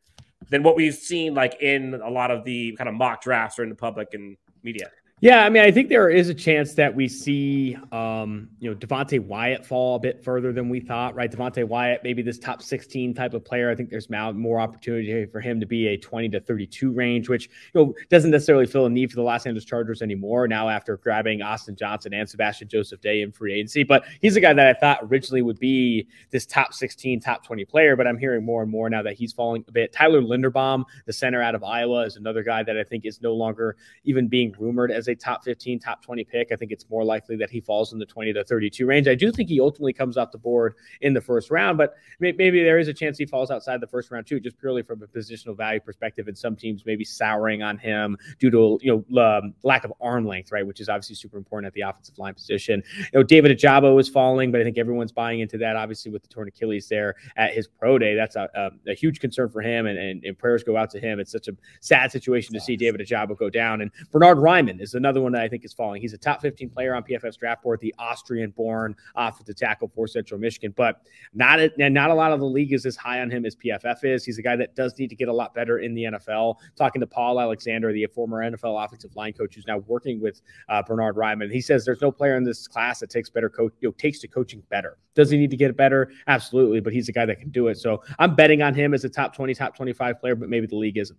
than 0.50 0.64
what 0.64 0.76
we've 0.76 0.96
seen 0.96 1.34
like 1.34 1.62
in 1.62 1.94
a 1.94 2.10
lot 2.10 2.32
of 2.32 2.44
the 2.44 2.74
kind 2.78 2.88
of 2.88 2.96
mock 2.96 3.22
drafts 3.22 3.60
or 3.60 3.64
in 3.64 3.70
the 3.70 3.76
public 3.76 4.14
and 4.14 4.38
media. 4.64 4.90
Yeah, 5.22 5.44
I 5.44 5.50
mean, 5.50 5.64
I 5.64 5.70
think 5.70 5.90
there 5.90 6.10
is 6.10 6.30
a 6.30 6.34
chance 6.34 6.76
that 6.76 6.96
we 6.96 7.10
see, 7.10 7.78
um, 7.92 8.48
you 8.60 8.70
know, 8.70 8.76
Devonte 8.78 9.20
Wyatt 9.20 9.66
fall 9.66 9.96
a 9.96 10.00
bit 10.00 10.24
further 10.24 10.54
than 10.54 10.70
we 10.70 10.80
thought, 10.80 11.14
right? 11.14 11.30
Devonte 11.30 11.68
Wyatt, 11.68 12.06
maybe 12.06 12.22
this 12.22 12.40
top 12.40 12.62
16 12.62 13.14
type 13.14 13.34
of 13.34 13.44
player. 13.44 13.70
I 13.70 13.76
think 13.76 13.90
there's 13.90 14.10
now 14.10 14.32
more 14.32 14.62
opportunity 14.62 15.26
for 15.26 15.42
him 15.42 15.60
to 15.60 15.66
be 15.66 15.88
a 15.88 15.98
20 15.98 16.30
to 16.30 16.40
32 16.40 16.94
range, 16.94 17.28
which, 17.28 17.50
you 17.74 17.82
know, 17.82 17.94
doesn't 18.10 18.32
necessarily 18.32 18.66
fill 18.66 18.86
a 18.86 18.90
need 18.90 19.10
for 19.10 19.18
the 19.18 19.22
Los 19.22 19.46
Angeles 19.46 19.66
Chargers 19.66 20.02
anymore 20.02 20.48
now 20.48 20.70
after 20.70 20.96
grabbing 20.96 21.42
Austin 21.42 21.76
Johnson 21.76 22.14
and 22.14 22.30
Sebastian 22.30 22.70
Joseph 22.70 23.02
Day 23.02 23.22
in 23.22 23.34
free 23.34 23.54
agency. 23.54 23.84
But 23.84 24.06
he's 24.22 24.38
a 24.38 24.42
guy 24.42 24.54
that 24.54 24.68
I 24.68 24.80
thought 24.80 25.00
originally 25.04 25.42
would 25.42 25.60
be 25.60 26.08
this 26.30 26.46
top 26.46 26.74
16, 26.74 27.20
top 27.20 27.44
20 27.44 27.66
player, 27.66 27.98
but 27.98 28.08
I'm 28.08 28.18
hearing 28.18 28.46
more 28.46 28.62
and 28.62 28.72
more 28.72 28.90
now 28.90 29.02
that 29.02 29.16
he's 29.16 29.34
falling 29.34 29.66
a 29.68 29.72
bit. 29.74 29.92
Tyler 29.92 30.22
Linderbaum, 30.22 30.86
the 31.06 31.14
center 31.14 31.42
out 31.42 31.56
of 31.56 31.64
Iowa, 31.66 32.06
is 32.06 32.16
another 32.16 32.42
guy 32.42 32.64
that 32.64 32.78
I 32.78 32.86
think 32.86 33.06
is 33.06 33.22
no 33.22 33.34
longer 33.34 33.76
even 34.06 34.30
being 34.30 34.56
rumored 34.58 34.92
as 34.92 35.09
a 35.10 35.16
top 35.16 35.44
15, 35.44 35.80
top 35.80 36.02
20 36.02 36.24
pick. 36.24 36.52
I 36.52 36.56
think 36.56 36.72
it's 36.72 36.90
more 36.90 37.04
likely 37.04 37.36
that 37.38 37.50
he 37.50 37.62
falls 37.62 37.94
in 37.94 38.00
the 38.00 38.06
20 38.06 38.34
to 38.34 38.44
32 38.44 38.86
range. 38.86 39.08
I 39.08 39.16
do 39.16 39.32
think 39.32 39.50
he 39.50 39.60
ultimately 39.60 39.94
comes 39.94 40.18
off 40.18 40.32
the 40.32 40.38
board 40.38 40.76
in 41.02 41.14
the 41.14 41.22
first 41.22 41.52
round, 41.52 41.78
but 41.78 41.96
maybe 42.20 42.64
there 42.64 42.80
is 42.80 42.88
a 42.88 42.94
chance 42.94 43.18
he 43.18 43.26
falls 43.26 43.52
outside 43.52 43.82
the 43.82 43.88
first 43.88 44.12
round 44.12 44.28
too, 44.28 44.40
just 44.40 44.58
purely 44.60 44.82
from 44.82 45.02
a 45.04 45.08
positional 45.08 45.56
value 45.56 45.80
perspective. 45.80 46.28
And 46.28 46.38
some 46.38 46.56
teams 46.56 46.84
maybe 46.86 47.04
souring 47.04 47.64
on 47.64 47.78
him 47.78 48.18
due 48.40 48.52
to 48.52 48.80
you 48.82 49.06
know 49.12 49.22
um, 49.22 49.54
lack 49.64 49.84
of 49.84 49.94
arm 50.02 50.26
length, 50.26 50.52
right, 50.52 50.66
which 50.66 50.80
is 50.80 50.90
obviously 50.90 51.16
super 51.16 51.38
important 51.38 51.68
at 51.68 51.74
the 51.74 51.82
offensive 51.82 52.18
line 52.18 52.34
position. 52.34 52.84
You 52.98 53.20
know, 53.20 53.24
David 53.24 53.58
Ojabo 53.58 54.00
is 54.00 54.10
falling, 54.10 54.52
but 54.52 54.62
I 54.62 54.64
think 54.64 54.78
everyone's 54.78 55.12
buying 55.12 55.40
into 55.40 55.58
that. 55.58 55.76
Obviously, 55.76 56.12
with 56.12 56.22
the 56.22 56.30
torn 56.30 56.48
Achilles 56.48 56.88
there 56.88 57.16
at 57.38 57.54
his 57.54 57.68
pro 57.68 57.98
day, 57.98 58.16
that's 58.16 58.36
a, 58.36 58.50
a, 58.56 58.92
a 58.92 58.94
huge 58.94 59.20
concern 59.20 59.50
for 59.50 59.62
him, 59.62 59.86
and, 59.86 59.98
and, 59.98 60.24
and, 60.24 60.38
prayers 60.38 60.64
go 60.64 60.78
out 60.78 60.90
to 60.92 61.00
him. 61.00 61.20
It's 61.20 61.32
such 61.32 61.48
a 61.48 61.54
sad 61.82 62.12
situation 62.12 62.54
to 62.54 62.62
see 62.62 62.78
David 62.78 63.02
Ojabo 63.02 63.38
go 63.38 63.50
down. 63.50 63.82
And 63.82 63.92
Bernhard 64.12 64.38
Raimann 64.38 64.82
is 64.82 64.96
another 65.00 65.22
one 65.22 65.32
that 65.32 65.42
I 65.42 65.48
think 65.48 65.66
is 65.66 65.74
falling. 65.74 66.02
He's 66.02 66.14
a 66.14 66.18
top 66.18 66.42
15 66.42 66.70
player 66.70 66.94
on 66.94 67.04
PFF's 67.04 67.38
draft 67.38 67.64
board, 67.64 67.80
the 67.80 67.96
Austrian-born 67.98 68.96
offensive 69.16 69.56
tackle 69.56 69.88
for 69.88 70.08
Central 70.08 70.40
Michigan, 70.40 70.74
but 70.76 71.02
not 71.34 71.60
a, 71.60 71.90
not 71.90 72.12
a 72.12 72.14
lot 72.14 72.32
of 72.32 72.40
the 72.40 72.46
league 72.46 72.74
is 72.74 72.86
as 72.86 72.96
high 72.96 73.22
on 73.22 73.32
him 73.32 73.46
as 73.46 73.56
PFF 73.56 74.04
is. 74.04 74.24
He's 74.24 74.38
a 74.38 74.42
guy 74.42 74.56
that 74.58 74.76
does 74.76 74.98
need 75.00 75.08
to 75.08 75.16
get 75.16 75.28
a 75.28 75.34
lot 75.34 75.56
better 75.56 75.80
in 75.80 75.96
the 75.96 76.04
NFL. 76.04 76.56
Talking 76.76 77.00
to 77.00 77.08
Paul 77.08 77.40
Alexander, 77.40 77.92
the 77.92 78.06
former 78.08 78.40
NFL 78.40 78.86
offensive 78.86 79.16
line 79.16 79.34
coach, 79.34 79.56
who's 79.56 79.68
now 79.68 79.80
working 79.80 80.22
with 80.22 80.42
uh, 80.68 80.84
Bernhard 80.84 81.16
Raimann, 81.16 81.52
he 81.52 81.62
says 81.62 81.86
there's 81.86 82.02
no 82.02 82.12
player 82.12 82.36
in 82.36 82.44
this 82.44 82.68
class 82.68 83.00
that 83.00 83.10
takes 83.10 83.30
better 83.30 83.50
coach, 83.50 83.74
you 83.80 83.88
know, 83.88 83.94
takes 83.98 84.20
to 84.20 84.28
coaching 84.28 84.62
better. 84.70 84.98
Does 85.16 85.30
he 85.30 85.38
need 85.38 85.52
to 85.52 85.58
get 85.58 85.76
better? 85.76 86.12
Absolutely, 86.28 86.80
but 86.80 86.94
he's 86.94 87.10
a 87.10 87.12
guy 87.12 87.26
that 87.26 87.40
can 87.40 87.50
do 87.50 87.68
it. 87.68 87.78
So 87.78 88.04
I'm 88.20 88.36
betting 88.36 88.62
on 88.62 88.74
him 88.74 88.94
as 88.94 89.04
a 89.04 89.10
top 89.10 89.36
20, 89.36 89.54
top 89.54 89.76
25 89.76 90.20
player, 90.20 90.36
but 90.36 90.50
maybe 90.50 90.68
the 90.68 90.76
league 90.76 90.98
isn't. 90.98 91.18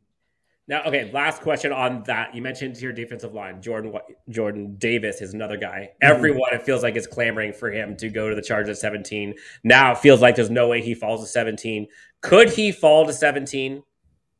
Now, 0.68 0.82
okay, 0.84 1.10
last 1.12 1.42
question 1.42 1.72
on 1.72 2.04
that. 2.04 2.34
You 2.34 2.42
mentioned 2.42 2.80
your 2.80 2.92
defensive 2.92 3.34
line. 3.34 3.60
Jordan 3.60 3.92
Jordan 4.28 4.76
Davis 4.78 5.20
is 5.20 5.34
another 5.34 5.56
guy. 5.56 5.90
Mm-hmm. 6.02 6.14
Everyone, 6.16 6.52
it 6.52 6.62
feels 6.62 6.82
like, 6.82 6.96
is 6.96 7.06
clamoring 7.06 7.52
for 7.52 7.70
him 7.70 7.96
to 7.96 8.08
go 8.08 8.28
to 8.28 8.36
the 8.36 8.42
Chargers 8.42 8.78
at 8.78 8.80
17. 8.80 9.34
Now 9.64 9.92
it 9.92 9.98
feels 9.98 10.20
like 10.20 10.36
there's 10.36 10.50
no 10.50 10.68
way 10.68 10.80
he 10.80 10.94
falls 10.94 11.20
to 11.22 11.26
17. 11.26 11.86
Could 12.20 12.50
he 12.50 12.70
fall 12.70 13.06
to 13.06 13.12
17 13.12 13.82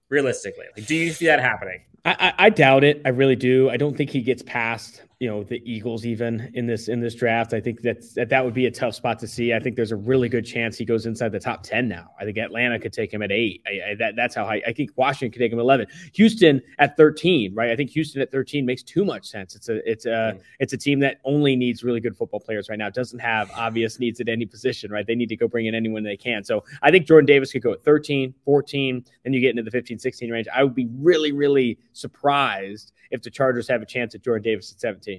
realistically? 0.09 0.67
Like, 0.77 0.87
do 0.87 0.95
you 0.95 1.11
see 1.11 1.27
that 1.27 1.41
happening? 1.41 1.81
I, 2.05 2.33
I, 2.39 2.51
doubt 2.51 2.83
it. 2.85 3.03
I 3.05 3.11
really 3.11 3.37
do. 3.37 3.69
I 3.69 3.77
don't 3.77 3.95
think 3.95 4.09
he 4.09 4.23
gets 4.23 4.43
past 4.43 5.03
you 5.21 5.29
know 5.29 5.45
the 5.45 5.63
Eagles 5.71 6.07
even 6.07 6.51
in 6.55 6.67
this 6.67 6.89
in 6.89 6.99
this 6.99 7.15
draft. 7.15 7.53
I 7.53 7.61
think 7.61 7.83
that's 7.83 8.15
that, 8.15 8.31
that 8.31 8.43
would 8.43 8.55
be 8.55 8.65
a 8.65 8.71
tough 8.71 8.95
spot 8.95 9.19
to 9.19 9.29
see. 9.29 9.53
I 9.53 9.61
think 9.61 9.77
there's 9.77 9.93
a 9.93 9.97
really 9.97 10.31
good 10.31 10.47
chance 10.47 10.79
he 10.79 10.87
goes 10.87 11.05
inside 11.05 11.31
the 11.31 11.39
top 11.39 11.63
ten 11.63 11.89
now. 11.89 12.09
I 12.19 12.25
think 12.25 12.39
Atlanta 12.39 12.79
could 12.79 12.95
take 12.95 13.13
him 13.13 13.21
at 13.21 13.31
eight. 13.31 13.63
I, 13.67 13.91
I, 13.91 13.95
that, 13.97 14.17
that's 14.17 14.35
how 14.35 14.47
high. 14.47 14.63
I 14.67 14.73
think 14.73 14.93
Washington 14.97 15.31
could 15.31 15.41
take 15.41 15.53
him 15.53 15.59
at 15.59 15.63
eleven. 15.63 15.87
Houston 16.15 16.63
at 16.79 16.97
thirteen, 16.97 17.55
right? 17.55 17.71
I 17.71 17.77
think 17.77 17.91
Houston 17.91 18.23
at 18.23 18.33
thirteen 18.33 18.65
makes 18.65 18.83
too 18.83 19.05
much 19.05 19.27
sense. 19.27 19.55
It's 19.55 19.69
a 19.69 19.91
it's 19.91 20.07
a 20.07 20.09
mm. 20.09 20.41
it's 20.59 20.73
a 20.73 20.79
team 20.79 21.01
that 21.01 21.21
only 21.25 21.55
needs 21.55 21.85
really 21.85 22.01
good 22.01 22.17
football 22.17 22.41
players 22.41 22.71
right 22.71 22.79
now. 22.79 22.87
It 22.87 22.95
doesn't 22.95 23.19
have 23.19 23.51
obvious 23.51 24.01
needs 24.01 24.23
at 24.23 24.29
any 24.31 24.47
position, 24.47 24.91
right? 24.91 25.07
They 25.07 25.15
need 25.15 25.29
to 25.29 25.37
go 25.37 25.47
bring 25.47 25.67
in 25.67 25.75
anyone 25.75 26.03
they 26.03 26.17
can. 26.17 26.45
So 26.45 26.65
I 26.81 26.91
think 26.91 27.07
Jordan 27.07 27.27
Davis 27.27 27.53
could 27.53 27.63
go 27.63 27.73
at 27.73 27.85
13, 27.85 28.33
14, 28.47 29.05
then 29.25 29.33
you 29.35 29.41
get 29.41 29.51
into 29.51 29.63
the 29.63 29.71
15, 29.71 29.99
16 29.99 30.31
range. 30.31 30.47
I 30.55 30.65
would 30.65 30.75
be 30.75 30.89
really, 30.99 31.33
really 31.33 31.79
surprised 31.93 32.93
if 33.11 33.23
the 33.23 33.31
Chargers 33.31 33.69
have 33.69 33.83
a 33.83 33.87
chance 33.87 34.15
at 34.15 34.23
Jordan 34.23 34.43
Davis 34.43 34.73
at 34.73 34.81
17. 34.81 35.10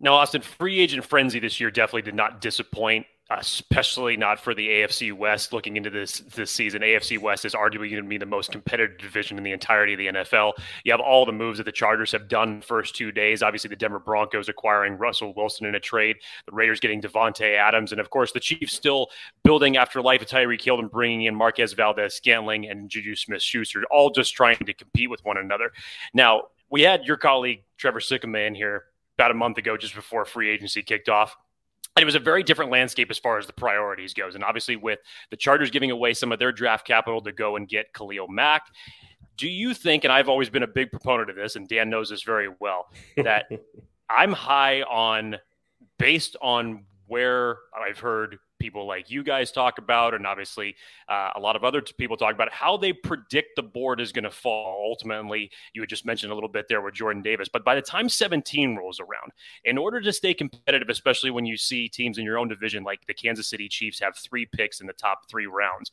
Now, 0.00 0.14
Austin, 0.14 0.40
free 0.40 0.80
agent 0.80 1.04
frenzy 1.04 1.38
this 1.38 1.60
year 1.60 1.70
definitely 1.70 2.02
did 2.02 2.14
not 2.14 2.40
disappoint, 2.40 3.06
especially 3.28 4.16
not 4.16 4.40
for 4.40 4.54
the 4.54 4.66
AFC 4.66 5.12
West. 5.12 5.52
Looking 5.52 5.76
into 5.76 5.90
this 5.90 6.20
this 6.20 6.50
season, 6.50 6.80
AFC 6.80 7.20
West 7.20 7.44
is 7.44 7.54
arguably 7.54 7.90
going 7.90 8.02
to 8.02 8.08
be 8.08 8.16
the 8.16 8.24
most 8.24 8.50
competitive 8.50 8.96
division 8.96 9.36
in 9.36 9.44
the 9.44 9.52
entirety 9.52 9.92
of 9.92 9.98
the 9.98 10.06
NFL. 10.06 10.54
You 10.84 10.92
have 10.92 11.02
all 11.02 11.26
the 11.26 11.32
moves 11.32 11.58
that 11.58 11.64
the 11.64 11.72
Chargers 11.72 12.12
have 12.12 12.28
done 12.28 12.62
first 12.62 12.96
two 12.96 13.12
days. 13.12 13.42
Obviously, 13.42 13.68
the 13.68 13.76
Denver 13.76 13.98
Broncos 13.98 14.48
acquiring 14.48 14.94
Russell 14.94 15.34
Wilson 15.34 15.66
in 15.66 15.74
a 15.74 15.80
trade, 15.80 16.16
the 16.46 16.52
Raiders 16.52 16.80
getting 16.80 17.02
Davante 17.02 17.56
Adams, 17.56 17.92
and 17.92 18.00
of 18.00 18.08
course, 18.08 18.32
the 18.32 18.40
Chiefs 18.40 18.72
still 18.72 19.08
building 19.44 19.76
after 19.76 20.00
life 20.00 20.22
of 20.22 20.28
Tyreek 20.28 20.62
Hill 20.62 20.78
and 20.78 20.90
bringing 20.90 21.24
in 21.24 21.34
Marquez 21.34 21.74
Valdes 21.74 22.14
Scantling 22.14 22.70
and 22.70 22.88
Juju 22.88 23.14
Smith-Schuster, 23.16 23.84
all 23.90 24.08
just 24.08 24.34
trying 24.34 24.56
to 24.56 24.72
compete 24.72 25.10
with 25.10 25.22
one 25.26 25.36
another. 25.36 25.72
Now, 26.14 26.44
we 26.70 26.82
had 26.82 27.04
your 27.04 27.16
colleague 27.18 27.64
Trevor 27.76 28.00
Sikkema 28.00 28.46
in 28.46 28.54
here 28.54 28.84
about 29.20 29.30
a 29.30 29.34
month 29.34 29.58
ago, 29.58 29.76
just 29.76 29.94
before 29.94 30.24
free 30.24 30.48
agency 30.48 30.82
kicked 30.82 31.10
off. 31.10 31.36
And 31.94 32.02
it 32.02 32.06
was 32.06 32.14
a 32.14 32.20
very 32.20 32.42
different 32.42 32.70
landscape 32.70 33.10
as 33.10 33.18
far 33.18 33.36
as 33.36 33.46
the 33.46 33.52
priorities 33.52 34.14
goes. 34.14 34.34
And 34.34 34.42
obviously, 34.42 34.76
with 34.76 34.98
the 35.30 35.36
Chargers 35.36 35.70
giving 35.70 35.90
away 35.90 36.14
some 36.14 36.32
of 36.32 36.38
their 36.38 36.52
draft 36.52 36.86
capital 36.86 37.20
to 37.22 37.32
go 37.32 37.56
and 37.56 37.68
get 37.68 37.92
Khalil 37.92 38.28
Mack, 38.28 38.62
do 39.36 39.46
you 39.46 39.74
think, 39.74 40.04
and 40.04 40.12
I've 40.12 40.30
always 40.30 40.48
been 40.48 40.62
a 40.62 40.68
big 40.68 40.90
proponent 40.90 41.28
of 41.28 41.36
this, 41.36 41.56
and 41.56 41.68
Dan 41.68 41.90
knows 41.90 42.08
this 42.08 42.22
very 42.22 42.48
well, 42.60 42.86
that 43.16 43.46
I'm 44.10 44.32
high 44.32 44.82
on 44.82 45.36
based 45.98 46.36
on 46.40 46.86
where 47.06 47.58
I've 47.78 47.98
heard 47.98 48.38
people 48.60 48.86
like 48.86 49.10
you 49.10 49.24
guys 49.24 49.50
talk 49.50 49.78
about, 49.78 50.14
and 50.14 50.26
obviously 50.26 50.76
uh, 51.08 51.30
a 51.34 51.40
lot 51.40 51.56
of 51.56 51.64
other 51.64 51.82
people 51.82 52.16
talk 52.16 52.34
about 52.34 52.52
how 52.52 52.76
they 52.76 52.92
predict 52.92 53.56
the 53.56 53.62
board 53.62 54.00
is 54.00 54.12
going 54.12 54.24
to 54.24 54.30
fall. 54.30 54.84
Ultimately, 54.90 55.50
you 55.72 55.82
had 55.82 55.88
just 55.88 56.06
mentioned 56.06 56.30
a 56.30 56.34
little 56.34 56.48
bit 56.48 56.68
there 56.68 56.80
with 56.80 56.94
Jordan 56.94 57.22
Davis, 57.22 57.48
but 57.48 57.64
by 57.64 57.74
the 57.74 57.82
time 57.82 58.08
17 58.08 58.76
rolls 58.76 59.00
around, 59.00 59.32
in 59.64 59.76
order 59.76 60.00
to 60.00 60.12
stay 60.12 60.34
competitive, 60.34 60.88
especially 60.88 61.30
when 61.30 61.46
you 61.46 61.56
see 61.56 61.88
teams 61.88 62.18
in 62.18 62.24
your 62.24 62.38
own 62.38 62.48
division 62.48 62.84
like 62.84 63.04
the 63.06 63.14
Kansas 63.14 63.48
City 63.48 63.68
Chiefs 63.68 63.98
have 63.98 64.16
three 64.16 64.46
picks 64.46 64.80
in 64.80 64.86
the 64.86 64.92
top 64.92 65.28
three 65.28 65.46
rounds, 65.46 65.90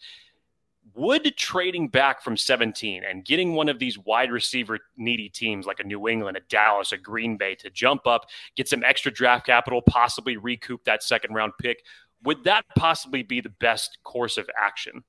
would 0.95 1.36
trading 1.38 1.88
back 1.88 2.21
from 2.21 2.38
17 2.38 3.03
and 3.03 3.25
getting 3.25 3.53
one 3.53 3.69
of 3.69 3.79
these 3.79 3.97
wide 3.97 4.31
receiver 4.31 4.79
needy 4.95 5.29
teams 5.29 5.65
like 5.65 5.79
a 5.79 5.83
New 5.83 6.07
England, 6.07 6.38
a 6.38 6.41
Dallas, 6.50 6.91
a 6.91 6.97
Green 6.97 7.38
Bay 7.38 7.55
to 7.55 7.69
jump 7.69 8.07
up, 8.07 8.25
get 8.55 8.67
some 8.67 8.83
extra 8.83 9.12
draft 9.12 9.45
capital, 9.45 9.81
possibly 9.81 10.38
recoup 10.38 10.83
that 10.86 11.03
second 11.03 11.33
round 11.33 11.53
pick, 11.59 11.83
would 12.24 12.43
that 12.45 12.65
possibly 12.75 13.24
be 13.24 13.41
the 13.41 13.53
best 13.59 13.97
course 14.03 14.38
of 14.38 14.50
action? 14.59 15.03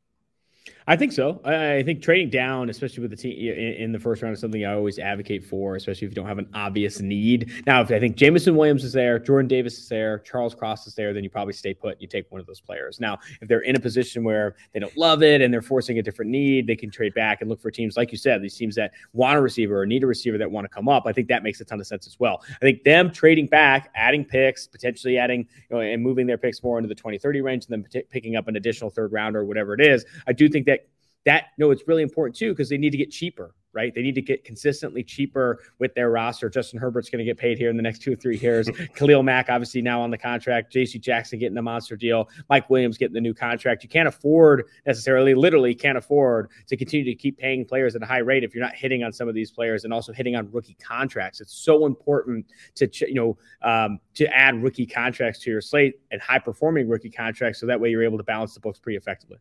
I 0.88 0.96
think 0.96 1.12
so. 1.12 1.38
I 1.44 1.82
think 1.82 2.00
trading 2.00 2.30
down, 2.30 2.70
especially 2.70 3.02
with 3.02 3.10
the 3.10 3.16
team 3.16 3.52
in 3.52 3.92
the 3.92 3.98
first 3.98 4.22
round, 4.22 4.32
is 4.32 4.40
something 4.40 4.64
I 4.64 4.72
always 4.72 4.98
advocate 4.98 5.44
for, 5.44 5.76
especially 5.76 6.06
if 6.06 6.12
you 6.12 6.14
don't 6.14 6.26
have 6.26 6.38
an 6.38 6.48
obvious 6.54 7.00
need. 7.00 7.52
Now, 7.66 7.82
if 7.82 7.90
I 7.90 8.00
think 8.00 8.16
Jameson 8.16 8.56
Williams 8.56 8.84
is 8.84 8.94
there, 8.94 9.18
Jordan 9.18 9.48
Davis 9.48 9.76
is 9.76 9.86
there, 9.90 10.20
Charles 10.20 10.54
Cross 10.54 10.86
is 10.86 10.94
there, 10.94 11.12
then 11.12 11.22
you 11.22 11.28
probably 11.28 11.52
stay 11.52 11.74
put. 11.74 12.00
You 12.00 12.08
take 12.08 12.24
one 12.32 12.40
of 12.40 12.46
those 12.46 12.62
players. 12.62 13.00
Now, 13.00 13.18
if 13.42 13.48
they're 13.48 13.60
in 13.60 13.76
a 13.76 13.80
position 13.80 14.24
where 14.24 14.56
they 14.72 14.80
don't 14.80 14.96
love 14.96 15.22
it 15.22 15.42
and 15.42 15.52
they're 15.52 15.60
forcing 15.60 15.98
a 15.98 16.02
different 16.02 16.30
need, 16.30 16.66
they 16.66 16.76
can 16.76 16.90
trade 16.90 17.12
back 17.12 17.42
and 17.42 17.50
look 17.50 17.60
for 17.60 17.70
teams, 17.70 17.98
like 17.98 18.10
you 18.10 18.16
said, 18.16 18.40
these 18.40 18.56
teams 18.56 18.74
that 18.76 18.92
want 19.12 19.36
a 19.36 19.42
receiver 19.42 19.78
or 19.82 19.84
need 19.84 20.02
a 20.04 20.06
receiver 20.06 20.38
that 20.38 20.50
want 20.50 20.64
to 20.64 20.70
come 20.70 20.88
up. 20.88 21.02
I 21.06 21.12
think 21.12 21.28
that 21.28 21.42
makes 21.42 21.60
a 21.60 21.66
ton 21.66 21.80
of 21.80 21.86
sense 21.86 22.06
as 22.06 22.18
well. 22.18 22.42
I 22.50 22.60
think 22.60 22.82
them 22.84 23.12
trading 23.12 23.46
back, 23.46 23.90
adding 23.94 24.24
picks, 24.24 24.66
potentially 24.66 25.18
adding 25.18 25.46
you 25.70 25.76
know, 25.76 25.80
and 25.82 26.02
moving 26.02 26.26
their 26.26 26.38
picks 26.38 26.62
more 26.62 26.78
into 26.78 26.88
the 26.88 26.94
20, 26.94 27.18
30 27.18 27.42
range, 27.42 27.66
and 27.66 27.84
then 27.84 27.90
p- 27.92 28.08
picking 28.08 28.36
up 28.36 28.48
an 28.48 28.56
additional 28.56 28.88
third 28.88 29.12
rounder 29.12 29.40
or 29.40 29.44
whatever 29.44 29.74
it 29.74 29.82
is. 29.82 30.06
I 30.26 30.32
do 30.32 30.48
think 30.48 30.64
that 30.64 30.77
that 31.24 31.46
no, 31.58 31.70
it's 31.70 31.86
really 31.86 32.02
important 32.02 32.36
too 32.36 32.52
because 32.52 32.68
they 32.68 32.78
need 32.78 32.90
to 32.90 32.96
get 32.96 33.10
cheaper, 33.10 33.54
right? 33.72 33.94
They 33.94 34.02
need 34.02 34.14
to 34.14 34.22
get 34.22 34.44
consistently 34.44 35.02
cheaper 35.02 35.58
with 35.78 35.94
their 35.94 36.10
roster. 36.10 36.48
Justin 36.48 36.78
Herbert's 36.78 37.10
going 37.10 37.18
to 37.18 37.24
get 37.24 37.36
paid 37.36 37.58
here 37.58 37.70
in 37.70 37.76
the 37.76 37.82
next 37.82 38.00
two 38.00 38.12
or 38.12 38.16
three 38.16 38.38
years. 38.38 38.70
Khalil 38.94 39.22
Mack 39.22 39.50
obviously 39.50 39.82
now 39.82 40.00
on 40.00 40.10
the 40.10 40.18
contract. 40.18 40.72
J.C. 40.72 40.98
Jackson 40.98 41.38
getting 41.38 41.54
the 41.54 41.62
monster 41.62 41.96
deal. 41.96 42.28
Mike 42.48 42.70
Williams 42.70 42.96
getting 42.96 43.14
the 43.14 43.20
new 43.20 43.34
contract. 43.34 43.82
You 43.82 43.88
can't 43.88 44.08
afford 44.08 44.64
necessarily, 44.86 45.34
literally, 45.34 45.74
can't 45.74 45.98
afford 45.98 46.50
to 46.66 46.76
continue 46.76 47.04
to 47.04 47.14
keep 47.14 47.36
paying 47.38 47.64
players 47.64 47.94
at 47.94 48.02
a 48.02 48.06
high 48.06 48.18
rate 48.18 48.42
if 48.42 48.54
you're 48.54 48.64
not 48.64 48.74
hitting 48.74 49.02
on 49.02 49.12
some 49.12 49.28
of 49.28 49.34
these 49.34 49.50
players 49.50 49.84
and 49.84 49.92
also 49.92 50.12
hitting 50.12 50.34
on 50.34 50.50
rookie 50.50 50.76
contracts. 50.82 51.40
It's 51.40 51.52
so 51.52 51.84
important 51.84 52.46
to 52.76 52.88
you 53.06 53.14
know 53.14 53.38
um, 53.62 54.00
to 54.14 54.26
add 54.34 54.62
rookie 54.62 54.86
contracts 54.86 55.40
to 55.40 55.50
your 55.50 55.60
slate 55.60 56.00
and 56.10 56.20
high 56.20 56.38
performing 56.38 56.88
rookie 56.88 57.10
contracts 57.10 57.60
so 57.60 57.66
that 57.66 57.80
way 57.80 57.90
you're 57.90 58.02
able 58.02 58.18
to 58.18 58.24
balance 58.24 58.54
the 58.54 58.60
books 58.60 58.78
pretty 58.78 58.96
effectively. 58.96 59.38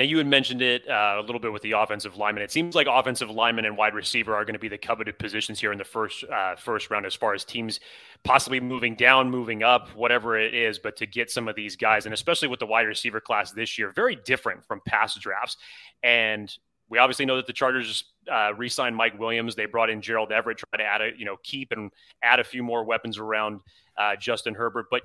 Now, 0.00 0.06
you 0.06 0.16
had 0.16 0.26
mentioned 0.26 0.62
it 0.62 0.88
uh, 0.88 1.16
a 1.18 1.20
little 1.20 1.38
bit 1.38 1.52
with 1.52 1.60
the 1.60 1.72
offensive 1.72 2.16
lineman. 2.16 2.42
It 2.42 2.50
seems 2.50 2.74
like 2.74 2.86
offensive 2.90 3.28
lineman 3.28 3.66
and 3.66 3.76
wide 3.76 3.92
receiver 3.92 4.34
are 4.34 4.46
going 4.46 4.54
to 4.54 4.58
be 4.58 4.66
the 4.66 4.78
coveted 4.78 5.18
positions 5.18 5.60
here 5.60 5.72
in 5.72 5.78
the 5.78 5.84
first 5.84 6.24
uh, 6.24 6.56
first 6.56 6.88
round, 6.88 7.04
as 7.04 7.14
far 7.14 7.34
as 7.34 7.44
teams 7.44 7.80
possibly 8.24 8.60
moving 8.60 8.94
down, 8.94 9.30
moving 9.30 9.62
up, 9.62 9.90
whatever 9.94 10.38
it 10.38 10.54
is. 10.54 10.78
But 10.78 10.96
to 10.96 11.06
get 11.06 11.30
some 11.30 11.48
of 11.48 11.54
these 11.54 11.76
guys, 11.76 12.06
and 12.06 12.14
especially 12.14 12.48
with 12.48 12.60
the 12.60 12.66
wide 12.66 12.86
receiver 12.86 13.20
class 13.20 13.52
this 13.52 13.78
year, 13.78 13.92
very 13.94 14.16
different 14.16 14.64
from 14.64 14.80
past 14.86 15.20
drafts. 15.20 15.58
And 16.02 16.50
we 16.88 16.96
obviously 16.96 17.26
know 17.26 17.36
that 17.36 17.46
the 17.46 17.52
Chargers 17.52 18.04
uh, 18.32 18.54
re-signed 18.56 18.96
Mike 18.96 19.20
Williams. 19.20 19.54
They 19.54 19.66
brought 19.66 19.90
in 19.90 20.00
Gerald 20.00 20.32
Everett, 20.32 20.56
try 20.56 20.78
to 20.78 20.82
add 20.82 21.02
a 21.02 21.10
you 21.14 21.26
know 21.26 21.36
keep 21.42 21.72
and 21.72 21.90
add 22.22 22.40
a 22.40 22.44
few 22.44 22.62
more 22.62 22.84
weapons 22.84 23.18
around 23.18 23.60
uh, 23.98 24.16
Justin 24.16 24.54
Herbert, 24.54 24.86
but 24.90 25.02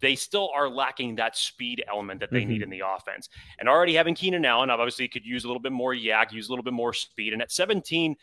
they 0.00 0.14
still 0.14 0.50
are 0.54 0.68
lacking 0.68 1.16
that 1.16 1.36
speed 1.36 1.84
element 1.88 2.20
that 2.20 2.30
they 2.30 2.42
mm-hmm. 2.42 2.50
need 2.50 2.62
in 2.62 2.70
the 2.70 2.82
offense. 2.86 3.28
And 3.58 3.68
already 3.68 3.94
having 3.94 4.14
Keenan 4.14 4.44
Allen, 4.44 4.70
obviously 4.70 5.08
could 5.08 5.24
use 5.24 5.44
a 5.44 5.46
little 5.46 5.62
bit 5.62 5.72
more 5.72 5.94
YAC, 5.94 6.32
use 6.32 6.48
a 6.48 6.52
little 6.52 6.62
bit 6.62 6.72
more 6.72 6.92
speed. 6.92 7.32
And 7.32 7.42
at 7.42 7.50
17, 7.50 8.16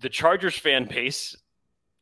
the 0.00 0.08
Chargers 0.08 0.56
fan 0.56 0.84
base 0.90 1.36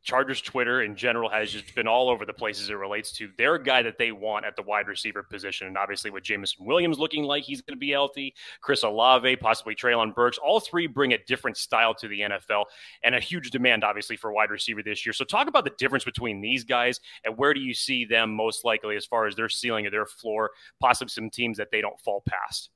Chargers 0.05 0.39
Twitter 0.39 0.83
in 0.83 0.95
general 0.95 1.29
has 1.29 1.51
just 1.51 1.73
been 1.73 1.87
all 1.87 2.09
over 2.09 2.25
the 2.25 2.33
place 2.33 2.61
as 2.61 2.69
it 2.69 2.75
relates 2.75 3.11
to 3.13 3.29
their 3.39 3.57
guy 3.57 3.81
that 3.81 3.97
they 3.97 4.11
want 4.11 4.45
at 4.45 4.55
the 4.55 4.61
wide 4.61 4.87
receiver 4.87 5.23
position. 5.23 5.65
And 5.65 5.77
obviously, 5.77 6.11
with 6.11 6.23
Jameson 6.23 6.63
Williams 6.63 6.99
looking 6.99 7.23
like 7.23 7.43
he's 7.43 7.61
going 7.61 7.75
to 7.75 7.79
be 7.79 7.89
healthy, 7.89 8.35
Chris 8.61 8.83
Olave, 8.83 9.35
possibly 9.37 9.73
Treylon 9.73 10.13
Burks, 10.13 10.37
all 10.37 10.59
three 10.59 10.85
bring 10.85 11.13
a 11.13 11.17
different 11.25 11.57
style 11.57 11.95
to 11.95 12.07
the 12.07 12.19
NFL 12.21 12.65
and 13.03 13.15
a 13.15 13.19
huge 13.19 13.49
demand, 13.49 13.83
obviously, 13.83 14.15
for 14.15 14.31
wide 14.31 14.51
receiver 14.51 14.83
this 14.83 15.05
year. 15.07 15.13
So, 15.13 15.25
talk 15.25 15.47
about 15.47 15.63
the 15.63 15.73
difference 15.79 16.05
between 16.05 16.39
these 16.39 16.63
guys 16.63 16.99
and 17.23 17.35
where 17.35 17.55
do 17.55 17.59
you 17.59 17.73
see 17.73 18.05
them 18.05 18.31
most 18.31 18.63
likely 18.63 18.95
as 18.95 19.07
far 19.07 19.25
as 19.25 19.35
their 19.35 19.49
ceiling 19.49 19.87
or 19.87 19.89
their 19.89 20.05
floor, 20.05 20.51
possibly 20.79 21.09
some 21.09 21.31
teams 21.31 21.57
that 21.57 21.71
they 21.71 21.81
don't 21.81 21.99
fall 21.99 22.23
past. 22.27 22.69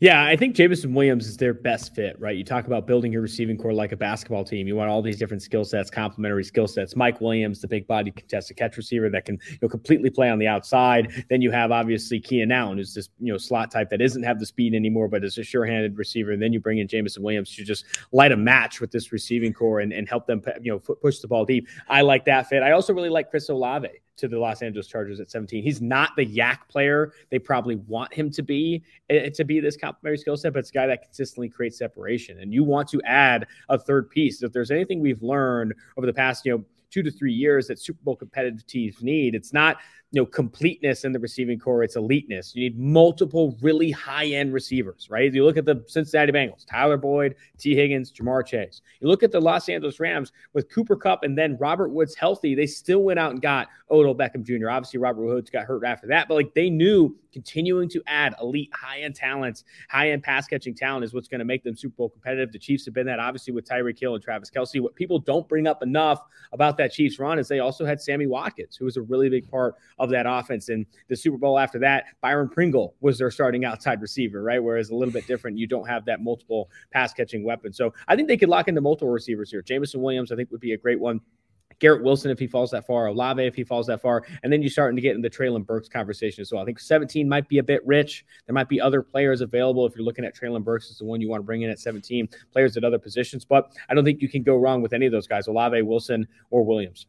Yeah, 0.00 0.24
I 0.24 0.36
think 0.36 0.54
Jameson 0.54 0.94
Williams 0.94 1.26
is 1.26 1.36
their 1.36 1.54
best 1.54 1.94
fit, 1.94 2.18
right? 2.20 2.36
You 2.36 2.44
talk 2.44 2.66
about 2.66 2.86
building 2.86 3.12
your 3.12 3.22
receiving 3.22 3.56
corps 3.56 3.72
like 3.72 3.90
a 3.90 3.96
basketball 3.96 4.44
team. 4.44 4.68
You 4.68 4.76
want 4.76 4.90
all 4.90 5.02
these 5.02 5.18
different 5.18 5.42
skill 5.42 5.64
sets, 5.64 5.90
complementary 5.90 6.44
skill 6.44 6.68
sets. 6.68 6.94
Mike 6.94 7.20
Williams, 7.20 7.60
the 7.60 7.66
big 7.66 7.86
body 7.86 8.12
contested 8.12 8.56
catch 8.56 8.76
receiver 8.76 9.08
that 9.10 9.24
can 9.24 9.38
you 9.48 9.58
know 9.62 9.68
completely 9.68 10.10
play 10.10 10.30
on 10.30 10.38
the 10.38 10.46
outside. 10.46 11.24
Then 11.28 11.42
you 11.42 11.50
have 11.50 11.72
obviously 11.72 12.20
Keenan 12.20 12.52
Allen, 12.52 12.78
who's 12.78 12.94
this 12.94 13.08
you 13.18 13.32
know 13.32 13.38
slot 13.38 13.70
type 13.72 13.90
that 13.90 14.00
isn't 14.00 14.22
have 14.22 14.38
the 14.38 14.46
speed 14.46 14.74
anymore, 14.74 15.08
but 15.08 15.24
is 15.24 15.38
a 15.38 15.42
sure-handed 15.42 15.98
receiver. 15.98 16.30
And 16.30 16.40
then 16.42 16.52
you 16.52 16.60
bring 16.60 16.78
in 16.78 16.86
Jameson 16.86 17.22
Williams 17.22 17.54
to 17.56 17.64
just 17.64 17.84
light 18.12 18.30
a 18.30 18.36
match 18.36 18.80
with 18.80 18.92
this 18.92 19.10
receiving 19.10 19.52
corps 19.52 19.80
and, 19.80 19.92
and 19.92 20.08
help 20.08 20.26
them 20.26 20.40
you 20.60 20.70
know 20.70 20.78
push 20.78 21.18
the 21.18 21.28
ball 21.28 21.44
deep. 21.44 21.66
I 21.88 22.02
like 22.02 22.24
that 22.26 22.48
fit. 22.48 22.62
I 22.62 22.72
also 22.72 22.92
really 22.92 23.10
like 23.10 23.30
Chris 23.30 23.48
Olave 23.48 23.88
to 24.16 24.28
the 24.28 24.38
Los 24.38 24.62
Angeles 24.62 24.86
Chargers 24.86 25.20
at 25.20 25.30
17. 25.30 25.62
He's 25.62 25.80
not 25.80 26.10
the 26.16 26.26
YAC 26.26 26.68
player 26.68 27.12
they 27.30 27.38
probably 27.38 27.76
want 27.76 28.12
him 28.12 28.30
to 28.30 28.42
be 28.42 28.82
eh, 29.10 29.30
to 29.30 29.44
be 29.44 29.60
this 29.60 29.76
complementary 29.76 30.18
skill 30.18 30.36
set, 30.36 30.52
but 30.52 30.60
it's 30.60 30.70
a 30.70 30.74
guy 30.74 30.86
that 30.86 31.02
consistently 31.02 31.48
creates 31.48 31.78
separation. 31.78 32.40
And 32.40 32.52
you 32.52 32.64
want 32.64 32.88
to 32.90 33.02
add 33.02 33.46
a 33.68 33.78
third 33.78 34.10
piece. 34.10 34.42
If 34.42 34.52
there's 34.52 34.70
anything 34.70 35.00
we've 35.00 35.22
learned 35.22 35.74
over 35.96 36.06
the 36.06 36.12
past, 36.12 36.44
you 36.44 36.52
know, 36.52 36.64
two 36.94 37.02
to 37.02 37.10
three 37.10 37.32
years 37.32 37.66
that 37.66 37.80
Super 37.80 37.98
Bowl 38.04 38.14
competitive 38.14 38.64
teams 38.66 39.02
need. 39.02 39.34
It's 39.34 39.52
not 39.52 39.78
you 40.12 40.20
know 40.20 40.26
completeness 40.26 41.04
in 41.04 41.10
the 41.10 41.18
receiving 41.18 41.58
corps; 41.58 41.82
it's 41.82 41.96
eliteness. 41.96 42.54
You 42.54 42.62
need 42.62 42.78
multiple 42.78 43.58
really 43.60 43.90
high 43.90 44.26
end 44.26 44.54
receivers, 44.54 45.08
right? 45.10 45.32
You 45.34 45.44
look 45.44 45.56
at 45.56 45.64
the 45.64 45.82
Cincinnati 45.88 46.30
Bengals: 46.30 46.64
Tyler 46.70 46.96
Boyd, 46.96 47.34
Tee 47.58 47.74
Higgins, 47.74 48.12
Ja'Marr 48.12 48.46
Chase. 48.46 48.80
You 49.00 49.08
look 49.08 49.24
at 49.24 49.32
the 49.32 49.40
Los 49.40 49.68
Angeles 49.68 49.98
Rams 49.98 50.30
with 50.52 50.70
Cooper 50.70 50.94
Kupp 50.94 51.24
and 51.24 51.36
then 51.36 51.56
Robert 51.58 51.88
Woods 51.88 52.14
healthy. 52.14 52.54
They 52.54 52.66
still 52.66 53.02
went 53.02 53.18
out 53.18 53.32
and 53.32 53.42
got 53.42 53.66
Odell 53.90 54.14
Beckham 54.14 54.44
Jr. 54.44 54.70
Obviously, 54.70 55.00
Robert 55.00 55.24
Woods 55.24 55.50
got 55.50 55.64
hurt 55.64 55.84
after 55.84 56.06
that, 56.06 56.28
but 56.28 56.34
like 56.34 56.54
they 56.54 56.70
knew 56.70 57.16
continuing 57.32 57.88
to 57.88 58.00
add 58.06 58.34
elite 58.40 58.70
high 58.72 59.00
end 59.00 59.16
talents, 59.16 59.64
high 59.90 60.10
end 60.10 60.22
pass 60.22 60.46
catching 60.46 60.74
talent 60.74 61.04
is 61.04 61.12
what's 61.12 61.26
going 61.26 61.40
to 61.40 61.44
make 61.44 61.64
them 61.64 61.76
Super 61.76 61.96
Bowl 61.96 62.08
competitive. 62.08 62.52
The 62.52 62.58
Chiefs 62.60 62.84
have 62.84 62.94
been 62.94 63.06
that 63.06 63.18
obviously 63.18 63.52
with 63.52 63.68
Tyreek 63.68 63.98
Hill 63.98 64.14
and 64.14 64.22
Travis 64.22 64.50
Kelce. 64.50 64.80
What 64.80 64.94
people 64.94 65.18
don't 65.18 65.48
bring 65.48 65.66
up 65.66 65.82
enough 65.82 66.20
about 66.52 66.76
that 66.76 66.83
Chiefs 66.92 67.18
run 67.18 67.38
is 67.38 67.48
they 67.48 67.60
also 67.60 67.84
had 67.84 68.00
Sammy 68.00 68.26
Watkins, 68.26 68.76
who 68.76 68.84
was 68.84 68.96
a 68.96 69.02
really 69.02 69.28
big 69.28 69.50
part 69.50 69.74
of 69.98 70.10
that 70.10 70.26
offense. 70.26 70.68
And 70.68 70.86
the 71.08 71.16
Super 71.16 71.38
Bowl 71.38 71.58
after 71.58 71.78
that, 71.80 72.04
Byron 72.20 72.48
Pringle 72.48 72.94
was 73.00 73.18
their 73.18 73.30
starting 73.30 73.64
outside 73.64 74.00
receiver, 74.00 74.42
right? 74.42 74.62
Whereas 74.62 74.90
a 74.90 74.94
little 74.94 75.12
bit 75.12 75.26
different, 75.26 75.58
you 75.58 75.66
don't 75.66 75.88
have 75.88 76.04
that 76.06 76.20
multiple 76.20 76.70
pass 76.92 77.12
catching 77.12 77.44
weapon. 77.44 77.72
So 77.72 77.92
I 78.08 78.16
think 78.16 78.28
they 78.28 78.36
could 78.36 78.48
lock 78.48 78.68
into 78.68 78.80
multiple 78.80 79.10
receivers 79.10 79.50
here. 79.50 79.62
Jameson 79.62 80.00
Williams, 80.02 80.32
I 80.32 80.36
think, 80.36 80.50
would 80.50 80.60
be 80.60 80.72
a 80.72 80.78
great 80.78 81.00
one. 81.00 81.20
Garrett 81.78 82.02
Wilson 82.02 82.30
if 82.30 82.38
he 82.38 82.46
falls 82.46 82.70
that 82.70 82.86
far, 82.86 83.06
Olave 83.06 83.42
if 83.42 83.54
he 83.54 83.64
falls 83.64 83.86
that 83.86 84.00
far, 84.00 84.24
and 84.42 84.52
then 84.52 84.62
you're 84.62 84.70
starting 84.70 84.96
to 84.96 85.02
get 85.02 85.16
into 85.16 85.28
the 85.28 85.34
Treylon 85.34 85.66
Burks 85.66 85.88
conversation 85.88 86.42
as 86.42 86.52
well. 86.52 86.62
I 86.62 86.64
think 86.64 86.78
17 86.78 87.28
might 87.28 87.48
be 87.48 87.58
a 87.58 87.62
bit 87.62 87.84
rich. 87.86 88.24
There 88.46 88.54
might 88.54 88.68
be 88.68 88.80
other 88.80 89.02
players 89.02 89.40
available 89.40 89.86
if 89.86 89.94
you're 89.96 90.04
looking 90.04 90.24
at 90.24 90.36
Treylon 90.36 90.64
Burks 90.64 90.90
as 90.90 90.98
the 90.98 91.04
one 91.04 91.20
you 91.20 91.28
want 91.28 91.40
to 91.40 91.44
bring 91.44 91.62
in 91.62 91.70
at 91.70 91.78
17, 91.78 92.28
players 92.52 92.76
at 92.76 92.84
other 92.84 92.98
positions, 92.98 93.44
but 93.44 93.72
I 93.88 93.94
don't 93.94 94.04
think 94.04 94.22
you 94.22 94.28
can 94.28 94.42
go 94.42 94.56
wrong 94.56 94.82
with 94.82 94.92
any 94.92 95.06
of 95.06 95.12
those 95.12 95.26
guys, 95.26 95.46
Olave, 95.46 95.82
Wilson, 95.82 96.26
or 96.50 96.64
Williams. 96.64 97.06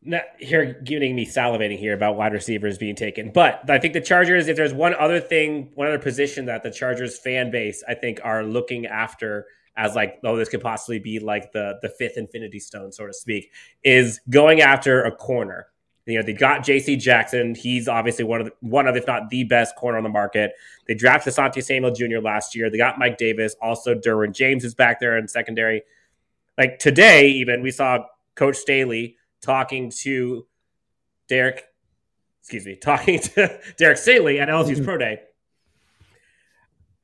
Not 0.00 0.22
here 0.38 0.80
giving 0.84 1.16
me 1.16 1.26
salivating 1.26 1.76
here 1.76 1.92
about 1.92 2.16
wide 2.16 2.32
receivers 2.32 2.78
being 2.78 2.94
taken, 2.94 3.32
but 3.32 3.68
I 3.68 3.78
think 3.78 3.94
the 3.94 4.00
Chargers. 4.00 4.46
If 4.46 4.56
there's 4.56 4.72
one 4.72 4.94
other 4.94 5.18
thing, 5.18 5.72
one 5.74 5.88
other 5.88 5.98
position 5.98 6.46
that 6.46 6.62
the 6.62 6.70
Chargers 6.70 7.18
fan 7.18 7.50
base 7.50 7.82
I 7.88 7.94
think 7.94 8.20
are 8.22 8.44
looking 8.44 8.86
after 8.86 9.46
as 9.78 9.94
like, 9.94 10.18
oh, 10.24 10.36
this 10.36 10.48
could 10.48 10.60
possibly 10.60 10.98
be 10.98 11.20
like 11.20 11.52
the 11.52 11.78
the 11.80 11.88
fifth 11.88 12.18
Infinity 12.18 12.58
Stone, 12.58 12.92
so 12.92 13.06
to 13.06 13.14
speak, 13.14 13.52
is 13.84 14.20
going 14.28 14.60
after 14.60 15.04
a 15.04 15.12
corner. 15.12 15.68
You 16.04 16.18
know, 16.18 16.24
they 16.24 16.32
got 16.32 16.64
J.C. 16.64 16.96
Jackson. 16.96 17.54
He's 17.54 17.86
obviously 17.86 18.24
one 18.24 18.40
of 18.40 18.46
the, 18.46 18.52
one 18.60 18.88
of, 18.88 18.96
if 18.96 19.06
not 19.06 19.28
the 19.28 19.44
best 19.44 19.76
corner 19.76 19.98
on 19.98 20.04
the 20.04 20.10
market. 20.10 20.52
They 20.86 20.94
drafted 20.94 21.34
Asante 21.34 21.62
Samuel 21.62 21.92
Jr. 21.92 22.18
last 22.18 22.56
year. 22.56 22.70
They 22.70 22.78
got 22.78 22.98
Mike 22.98 23.18
Davis. 23.18 23.54
Also, 23.60 23.94
Derwin 23.94 24.32
James 24.32 24.64
is 24.64 24.74
back 24.74 25.00
there 25.00 25.18
in 25.18 25.28
secondary. 25.28 25.82
Like 26.56 26.78
today, 26.78 27.28
even 27.28 27.62
we 27.62 27.70
saw 27.70 28.06
Coach 28.34 28.56
Staley 28.56 29.16
talking 29.42 29.90
to 29.98 30.46
Derek, 31.28 31.64
excuse 32.40 32.64
me, 32.64 32.74
talking 32.74 33.20
to 33.20 33.60
Derek 33.76 33.98
Staley 33.98 34.40
at 34.40 34.48
LSU's 34.48 34.78
mm-hmm. 34.78 34.84
Pro 34.84 34.96
Day 34.96 35.20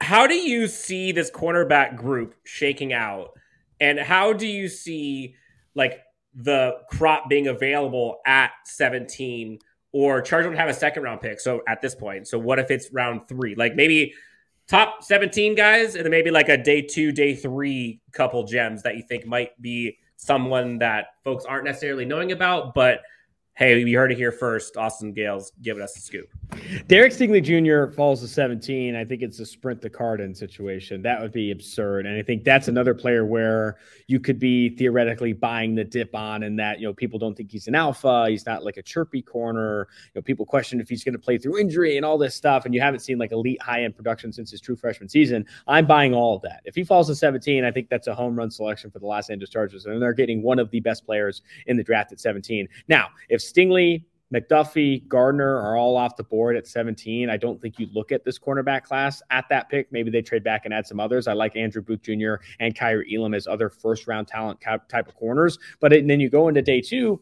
how 0.04 0.26
do 0.26 0.34
you 0.34 0.66
see 0.68 1.12
this 1.12 1.30
cornerback 1.30 1.96
group 1.96 2.34
shaking 2.44 2.92
out? 2.92 3.30
And 3.80 3.98
how 3.98 4.32
do 4.32 4.46
you 4.46 4.68
see 4.68 5.34
like 5.74 6.00
the 6.34 6.78
crop 6.90 7.28
being 7.28 7.48
available 7.48 8.18
at 8.26 8.50
17 8.64 9.58
or 9.92 10.20
Chargers 10.20 10.48
would 10.48 10.58
have 10.58 10.68
a 10.68 10.74
second 10.74 11.04
round 11.04 11.20
pick. 11.20 11.40
So 11.40 11.62
at 11.68 11.80
this 11.80 11.94
point, 11.94 12.26
so 12.26 12.38
what 12.38 12.58
if 12.58 12.70
it's 12.70 12.92
round 12.92 13.28
three? 13.28 13.54
Like 13.54 13.76
maybe 13.76 14.12
top 14.66 15.04
17 15.04 15.54
guys 15.54 15.94
and 15.94 16.04
then 16.04 16.10
maybe 16.10 16.30
like 16.30 16.48
a 16.48 16.56
day 16.56 16.82
two, 16.82 17.12
day 17.12 17.34
three 17.34 18.00
couple 18.12 18.42
gems 18.44 18.82
that 18.82 18.96
you 18.96 19.04
think 19.08 19.26
might 19.26 19.60
be 19.62 19.98
someone 20.16 20.78
that 20.78 21.06
folks 21.22 21.44
aren't 21.44 21.64
necessarily 21.64 22.04
knowing 22.04 22.32
about, 22.32 22.74
but 22.74 23.02
hey, 23.54 23.84
we 23.84 23.92
heard 23.92 24.10
it 24.10 24.18
here 24.18 24.32
first. 24.32 24.76
Austin 24.76 25.12
Gayle's 25.12 25.52
giving 25.62 25.82
us 25.82 25.96
a 25.96 26.00
scoop. 26.00 26.28
Derek 26.86 27.12
Stingley 27.12 27.42
Jr. 27.42 27.92
falls 27.94 28.20
to 28.20 28.28
17. 28.28 28.94
I 28.94 29.04
think 29.04 29.22
it's 29.22 29.38
a 29.40 29.46
sprint 29.46 29.80
the 29.80 29.90
Cardin 29.90 30.36
situation. 30.36 31.02
That 31.02 31.20
would 31.20 31.32
be 31.32 31.50
absurd. 31.50 32.06
And 32.06 32.16
I 32.16 32.22
think 32.22 32.44
that's 32.44 32.68
another 32.68 32.94
player 32.94 33.24
where 33.24 33.78
you 34.06 34.20
could 34.20 34.38
be 34.38 34.70
theoretically 34.70 35.32
buying 35.32 35.74
the 35.74 35.84
dip 35.84 36.14
on, 36.14 36.42
and 36.42 36.58
that, 36.58 36.80
you 36.80 36.86
know, 36.86 36.92
people 36.92 37.18
don't 37.18 37.34
think 37.36 37.50
he's 37.50 37.68
an 37.68 37.74
alpha. 37.74 38.26
He's 38.28 38.46
not 38.46 38.64
like 38.64 38.76
a 38.76 38.82
chirpy 38.82 39.22
corner. 39.22 39.88
You 40.14 40.20
know, 40.20 40.22
people 40.22 40.46
question 40.46 40.80
if 40.80 40.88
he's 40.88 41.04
going 41.04 41.14
to 41.14 41.18
play 41.18 41.38
through 41.38 41.58
injury 41.58 41.96
and 41.96 42.04
all 42.04 42.18
this 42.18 42.34
stuff. 42.34 42.64
And 42.64 42.74
you 42.74 42.80
haven't 42.80 43.00
seen 43.00 43.18
like 43.18 43.32
elite 43.32 43.60
high 43.62 43.84
end 43.84 43.96
production 43.96 44.32
since 44.32 44.50
his 44.50 44.60
true 44.60 44.76
freshman 44.76 45.08
season. 45.08 45.46
I'm 45.66 45.86
buying 45.86 46.14
all 46.14 46.36
of 46.36 46.42
that. 46.42 46.62
If 46.64 46.74
he 46.74 46.84
falls 46.84 47.06
to 47.08 47.14
17, 47.14 47.64
I 47.64 47.70
think 47.70 47.88
that's 47.88 48.06
a 48.06 48.14
home 48.14 48.36
run 48.36 48.50
selection 48.50 48.90
for 48.90 48.98
the 48.98 49.06
Los 49.06 49.30
Angeles 49.30 49.50
Chargers. 49.50 49.86
And 49.86 50.00
they're 50.00 50.12
getting 50.12 50.42
one 50.42 50.58
of 50.58 50.70
the 50.70 50.80
best 50.80 51.04
players 51.04 51.42
in 51.66 51.76
the 51.76 51.84
draft 51.84 52.12
at 52.12 52.20
17. 52.20 52.68
Now, 52.88 53.08
if 53.28 53.40
Stingley, 53.40 54.04
McDuffie, 54.34 55.06
Gardner 55.06 55.58
are 55.60 55.76
all 55.76 55.96
off 55.96 56.16
the 56.16 56.24
board 56.24 56.56
at 56.56 56.66
17. 56.66 57.30
I 57.30 57.36
don't 57.36 57.60
think 57.60 57.78
you 57.78 57.88
look 57.92 58.10
at 58.10 58.24
this 58.24 58.38
cornerback 58.38 58.82
class 58.82 59.22
at 59.30 59.48
that 59.50 59.68
pick. 59.68 59.92
Maybe 59.92 60.10
they 60.10 60.22
trade 60.22 60.42
back 60.42 60.64
and 60.64 60.74
add 60.74 60.86
some 60.86 60.98
others. 60.98 61.28
I 61.28 61.34
like 61.34 61.56
Andrew 61.56 61.82
Booth 61.82 62.02
Jr. 62.02 62.34
and 62.60 62.74
Kaiir 62.74 63.04
Elam 63.12 63.34
as 63.34 63.46
other 63.46 63.68
first 63.68 64.06
round 64.06 64.26
talent 64.26 64.60
type 64.60 65.08
of 65.08 65.14
corners. 65.14 65.58
But 65.80 65.92
it, 65.92 66.06
then 66.06 66.20
you 66.20 66.28
go 66.28 66.48
into 66.48 66.62
day 66.62 66.80
two, 66.80 67.20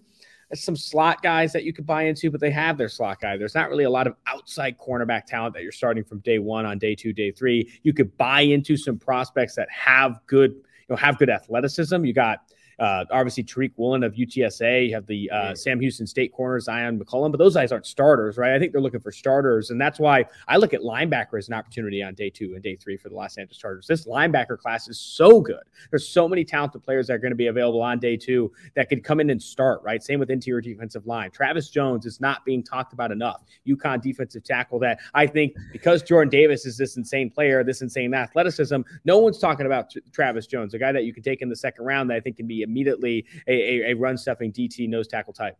some 0.54 0.76
slot 0.76 1.22
guys 1.22 1.52
that 1.52 1.64
you 1.64 1.72
could 1.72 1.86
buy 1.86 2.02
into, 2.04 2.30
but 2.30 2.40
they 2.40 2.50
have 2.50 2.78
their 2.78 2.88
slot 2.88 3.20
guy. 3.20 3.36
There's 3.36 3.54
not 3.54 3.68
really 3.68 3.84
a 3.84 3.90
lot 3.90 4.06
of 4.06 4.14
outside 4.26 4.76
cornerback 4.78 5.26
talent 5.26 5.54
that 5.54 5.62
you're 5.62 5.72
starting 5.72 6.04
from 6.04 6.20
day 6.20 6.38
one 6.38 6.66
on 6.66 6.78
day 6.78 6.94
two, 6.94 7.12
day 7.12 7.30
three. 7.30 7.70
You 7.82 7.92
could 7.92 8.16
buy 8.16 8.40
into 8.40 8.76
some 8.76 8.98
prospects 8.98 9.54
that 9.56 9.68
have 9.70 10.20
good, 10.26 10.52
you 10.52 10.86
know, 10.90 10.96
have 10.96 11.18
good 11.18 11.30
athleticism. 11.30 12.04
You 12.04 12.12
got 12.12 12.40
uh, 12.82 13.04
obviously, 13.12 13.44
Tariq 13.44 13.70
Woolen 13.76 14.02
of 14.02 14.14
UTSA. 14.14 14.88
You 14.88 14.94
have 14.94 15.06
the 15.06 15.30
uh. 15.30 15.54
Sam 15.54 15.78
Houston 15.78 16.04
State 16.04 16.32
corner, 16.32 16.58
Zyon 16.58 17.00
McCollum, 17.00 17.30
but 17.30 17.38
those 17.38 17.54
guys 17.54 17.70
aren't 17.70 17.86
starters, 17.86 18.36
right? 18.36 18.54
I 18.54 18.58
think 18.58 18.72
they're 18.72 18.80
looking 18.80 18.98
for 18.98 19.12
starters. 19.12 19.70
And 19.70 19.80
that's 19.80 20.00
why 20.00 20.24
I 20.48 20.56
look 20.56 20.74
at 20.74 20.80
linebacker 20.80 21.38
as 21.38 21.46
an 21.46 21.54
opportunity 21.54 22.02
on 22.02 22.14
day 22.14 22.28
two 22.28 22.54
and 22.54 22.62
day 22.62 22.74
three 22.74 22.96
for 22.96 23.08
the 23.08 23.14
Los 23.14 23.38
Angeles 23.38 23.56
Chargers. 23.56 23.86
This 23.86 24.04
linebacker 24.04 24.58
class 24.58 24.88
is 24.88 24.98
so 24.98 25.40
good. 25.40 25.62
There's 25.90 26.08
so 26.08 26.26
many 26.26 26.44
talented 26.44 26.82
players 26.82 27.06
that 27.06 27.12
are 27.12 27.18
going 27.18 27.30
to 27.30 27.36
be 27.36 27.46
available 27.46 27.80
on 27.80 28.00
day 28.00 28.16
two 28.16 28.50
that 28.74 28.88
could 28.88 29.04
come 29.04 29.20
in 29.20 29.30
and 29.30 29.40
start, 29.40 29.80
right? 29.84 30.02
Same 30.02 30.18
with 30.18 30.30
interior 30.30 30.60
defensive 30.60 31.06
line. 31.06 31.30
Travis 31.30 31.70
Jones 31.70 32.04
is 32.04 32.20
not 32.20 32.44
being 32.44 32.64
talked 32.64 32.92
about 32.92 33.12
enough. 33.12 33.44
UConn 33.64 34.02
defensive 34.02 34.42
tackle 34.42 34.80
that 34.80 34.98
I 35.14 35.28
think 35.28 35.54
because 35.72 36.02
Jordan 36.02 36.30
Davis 36.30 36.66
is 36.66 36.76
this 36.76 36.96
insane 36.96 37.30
player, 37.30 37.62
this 37.62 37.80
insane 37.80 38.12
athleticism, 38.12 38.80
no 39.04 39.18
one's 39.18 39.38
talking 39.38 39.66
about 39.66 39.94
Travis 40.12 40.48
Jones, 40.48 40.74
a 40.74 40.80
guy 40.80 40.90
that 40.90 41.04
you 41.04 41.14
can 41.14 41.22
take 41.22 41.42
in 41.42 41.48
the 41.48 41.54
second 41.54 41.84
round 41.84 42.10
that 42.10 42.16
I 42.16 42.20
think 42.20 42.38
can 42.38 42.48
be 42.48 42.64
immediately 42.72 43.26
a, 43.46 43.52
a, 43.52 43.90
a 43.90 43.94
run 43.94 44.16
stuffing 44.16 44.52
DT 44.52 44.88
nose 44.88 45.06
tackle 45.06 45.32
type. 45.32 45.56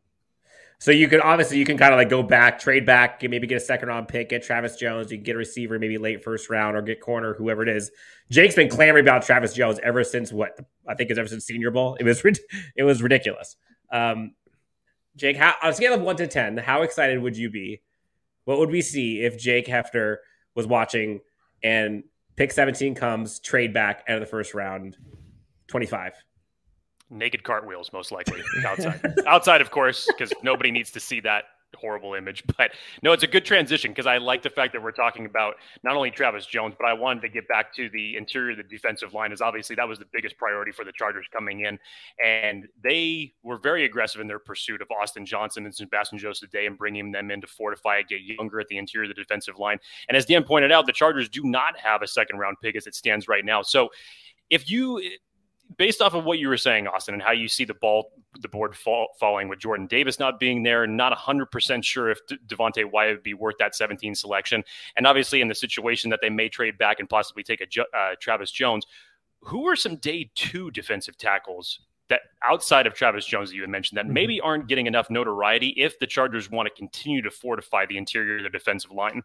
So 0.83 0.91
you 0.91 1.07
can 1.07 1.21
obviously 1.21 1.59
you 1.59 1.65
can 1.65 1.79
kind 1.79 1.95
of 1.95 1.99
like 1.99 2.09
go 2.09 2.25
back, 2.25 2.59
trade 2.59 2.85
back, 2.85 3.23
maybe 3.23 3.47
get 3.47 3.59
a 3.59 3.61
second 3.61 3.89
round 3.89 4.09
pick, 4.09 4.31
get 4.31 4.43
Travis 4.43 4.75
Jones. 4.75 5.13
You 5.13 5.19
can 5.19 5.23
get 5.23 5.37
a 5.37 5.39
receiver, 5.39 5.79
maybe 5.79 5.97
late 5.97 6.25
first 6.25 6.51
round, 6.51 6.77
or 6.77 6.83
get 6.83 7.01
corner, 7.01 7.35
whoever 7.35 7.63
it 7.63 7.69
is. 7.69 7.93
Jake's 8.33 8.57
been 8.57 8.69
clamoring 8.69 9.05
about 9.05 9.23
Travis 9.23 9.55
Jones 9.55 9.79
ever 9.85 10.03
since 10.03 10.33
what 10.33 10.59
I 10.89 10.97
think 10.97 11.13
is 11.13 11.19
ever 11.19 11.29
since 11.29 11.45
Senior 11.45 11.71
Bowl. 11.71 11.95
It 12.01 12.05
was 12.05 12.21
it 12.75 12.83
was 12.83 13.01
ridiculous. 13.01 13.55
Um, 13.93 14.33
Jake, 15.15 15.37
how, 15.37 15.55
on 15.63 15.71
a 15.71 15.73
scale 15.73 15.95
of 15.95 16.01
one 16.01 16.17
to 16.17 16.27
ten, 16.27 16.57
how 16.57 16.83
excited 16.83 17.23
would 17.23 17.37
you 17.37 17.49
be? 17.49 17.81
What 18.45 18.59
would 18.59 18.71
we 18.71 18.83
see 18.83 19.23
if 19.23 19.39
Jake 19.39 19.69
Hefner 19.69 20.17
was 20.57 20.67
watching 20.67 21.21
and 21.63 22.03
pick 22.35 22.51
seventeen 22.51 22.97
comes, 22.97 23.39
trade 23.39 23.73
back 23.73 24.03
out 24.09 24.17
of 24.17 24.21
the 24.21 24.27
first 24.27 24.53
round, 24.53 24.97
twenty 25.69 25.87
five? 25.87 26.15
Naked 27.13 27.45
cartwheels, 27.45 27.93
most 27.93 28.13
likely 28.13 28.43
outside. 28.67 29.01
outside, 29.27 29.61
of 29.61 29.71
course, 29.71 30.07
because 30.07 30.33
nobody 30.43 30.71
needs 30.71 30.91
to 30.93 31.01
see 31.01 31.21
that 31.21 31.45
horrible 31.77 32.15
image. 32.15 32.45
But 32.59 32.73
no, 33.03 33.13
it's 33.13 33.23
a 33.23 33.27
good 33.27 33.45
transition 33.45 33.91
because 33.91 34.07
I 34.07 34.19
like 34.19 34.43
the 34.43 34.51
fact 34.51 34.73
that 34.75 34.83
we're 34.83 34.93
talking 34.93 35.27
about 35.27 35.55
not 35.83 35.97
only 35.97 36.11
Travis 36.11 36.47
Jones, 36.47 36.75
but 36.79 36.87
I 36.87 36.93
wanted 36.93 37.23
to 37.23 37.29
get 37.29 37.49
back 37.49 37.75
to 37.75 37.89
the 37.89 38.17
interior 38.17 38.53
of 38.53 38.59
the 38.59 38.63
defensive 38.63 39.15
line, 39.15 39.33
as 39.33 39.41
obviously 39.41 39.75
that 39.77 39.89
was 39.89 39.99
the 39.99 40.07
biggest 40.13 40.37
priority 40.37 40.71
for 40.71 40.85
the 40.85 40.93
Chargers 40.93 41.27
coming 41.33 41.61
in. 41.61 41.79
And 42.25 42.69
they 42.85 43.33
were 43.43 43.57
very 43.57 43.85
aggressive 43.85 44.21
in 44.21 44.29
their 44.29 44.39
pursuit 44.39 44.83
of 44.83 44.89
Austin 44.91 45.27
Johnson 45.27 45.65
and 45.65 45.75
Sebastian 45.75 46.19
Joseph 46.19 46.51
Day 46.51 46.67
and 46.67 46.79
bringing 46.79 47.11
them 47.11 47.31
in 47.31 47.41
to 47.41 47.47
fortify, 47.47 48.03
get 48.03 48.21
younger 48.21 48.61
at 48.61 48.69
the 48.69 48.77
interior 48.77 49.11
of 49.11 49.17
the 49.17 49.21
defensive 49.21 49.59
line. 49.59 49.79
And 50.09 50.17
as 50.17 50.27
Dan 50.27 50.45
pointed 50.45 50.71
out, 50.71 50.87
the 50.87 50.93
Chargers 50.93 51.29
do 51.29 51.43
not 51.43 51.77
have 51.79 52.03
a 52.03 52.07
second 52.07 52.39
round 52.39 52.59
pick 52.63 52.77
as 52.77 52.87
it 52.87 52.95
stands 52.95 53.27
right 53.27 53.45
now. 53.45 53.63
So 53.63 53.89
if 54.51 54.71
you 54.71 55.03
based 55.77 56.01
off 56.01 56.15
of 56.15 56.25
what 56.25 56.39
you 56.39 56.49
were 56.49 56.57
saying, 56.57 56.87
Austin, 56.87 57.15
and 57.15 57.23
how 57.23 57.33
you 57.33 57.49
see 57.49 57.65
the 57.65 57.75
ball, 57.75 58.13
the 58.41 58.49
board 58.49 58.77
fall, 58.77 59.09
falling 59.19 59.49
with 59.49 59.59
Jordan 59.59 59.87
Davis 59.87 60.19
not 60.19 60.41
being 60.41 60.63
there, 60.63 60.87
not 60.87 61.17
100% 61.17 61.85
sure 61.85 62.11
if 62.11 62.19
De- 62.27 62.37
Devonte 62.49 62.91
Wyatt 62.91 63.17
would 63.17 63.23
be 63.23 63.35
worth 63.35 63.57
that 63.59 63.75
17 63.75 64.15
selection. 64.15 64.65
And 64.97 65.07
obviously, 65.07 65.41
in 65.41 65.49
the 65.49 65.55
situation 65.55 66.11
that 66.11 66.21
they 66.23 66.31
may 66.31 66.49
trade 66.49 66.79
back 66.79 67.01
and 67.01 67.09
possibly 67.09 67.43
take 67.43 67.61
a 67.61 67.97
uh, 67.97 68.15
Travis 68.21 68.51
Jones, 68.51 68.87
who 69.41 69.67
are 69.67 69.77
some 69.77 69.97
day 69.97 70.31
two 70.35 70.71
defensive 70.71 71.17
tackles 71.17 71.81
that 72.09 72.21
outside 72.45 72.87
of 72.87 72.95
Travis 72.95 73.25
Jones 73.25 73.51
that 73.51 73.57
you 73.57 73.63
had 73.63 73.71
mentioned 73.71 73.97
that 73.97 74.05
mm-hmm. 74.05 74.15
maybe 74.15 74.41
aren't 74.41 74.67
getting 74.67 74.87
enough 74.87 75.11
notoriety 75.11 75.69
if 75.77 75.99
the 75.99 76.07
Chargers 76.07 76.51
want 76.51 76.69
to 76.69 76.75
continue 76.75 77.23
to 77.23 77.31
fortify 77.31 77.87
the 77.87 77.97
interior 77.97 78.39
of 78.39 78.45
the 78.45 78.51
defensive 78.51 78.91
line? 78.91 79.23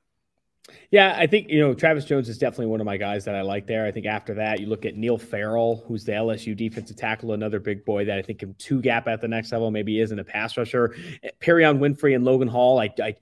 Yeah, 0.92 1.16
I 1.18 1.28
think 1.28 1.50
you 1.50 1.60
know 1.60 1.74
Travis 1.74 2.06
Jones 2.06 2.28
is 2.28 2.38
definitely 2.38 2.68
one 2.68 2.82
of 2.82 2.86
my 2.86 2.98
guys 2.98 3.24
that 3.26 3.36
I 3.36 3.42
like 3.42 3.68
there. 3.68 3.86
I 3.86 3.92
think 3.92 4.06
after 4.06 4.34
that, 4.36 4.60
you 4.60 4.68
look 4.68 4.86
at 4.86 4.96
Neil 4.96 5.18
Farrell, 5.18 5.84
who's 5.88 6.04
the 6.04 6.12
LSU 6.12 6.56
defensive 6.56 6.98
tackle, 6.98 7.34
another 7.34 7.60
big 7.60 7.86
boy 7.86 8.06
that 8.06 8.18
I 8.18 8.22
think 8.22 8.40
can 8.40 8.54
two 8.56 8.82
gap 8.82 9.08
at 9.08 9.22
the 9.22 9.28
next 9.28 9.52
level. 9.52 9.72
Maybe 9.72 10.00
isn't 10.00 10.20
a 10.20 10.24
pass 10.24 10.58
rusher. 10.58 10.96
Eh, 11.24 11.30
Perrion 11.40 11.80
Winfrey 11.80 12.16
and 12.16 12.26
Logan 12.26 12.48
Hall, 12.50 12.80
I, 12.80 12.90
I 13.02 13.16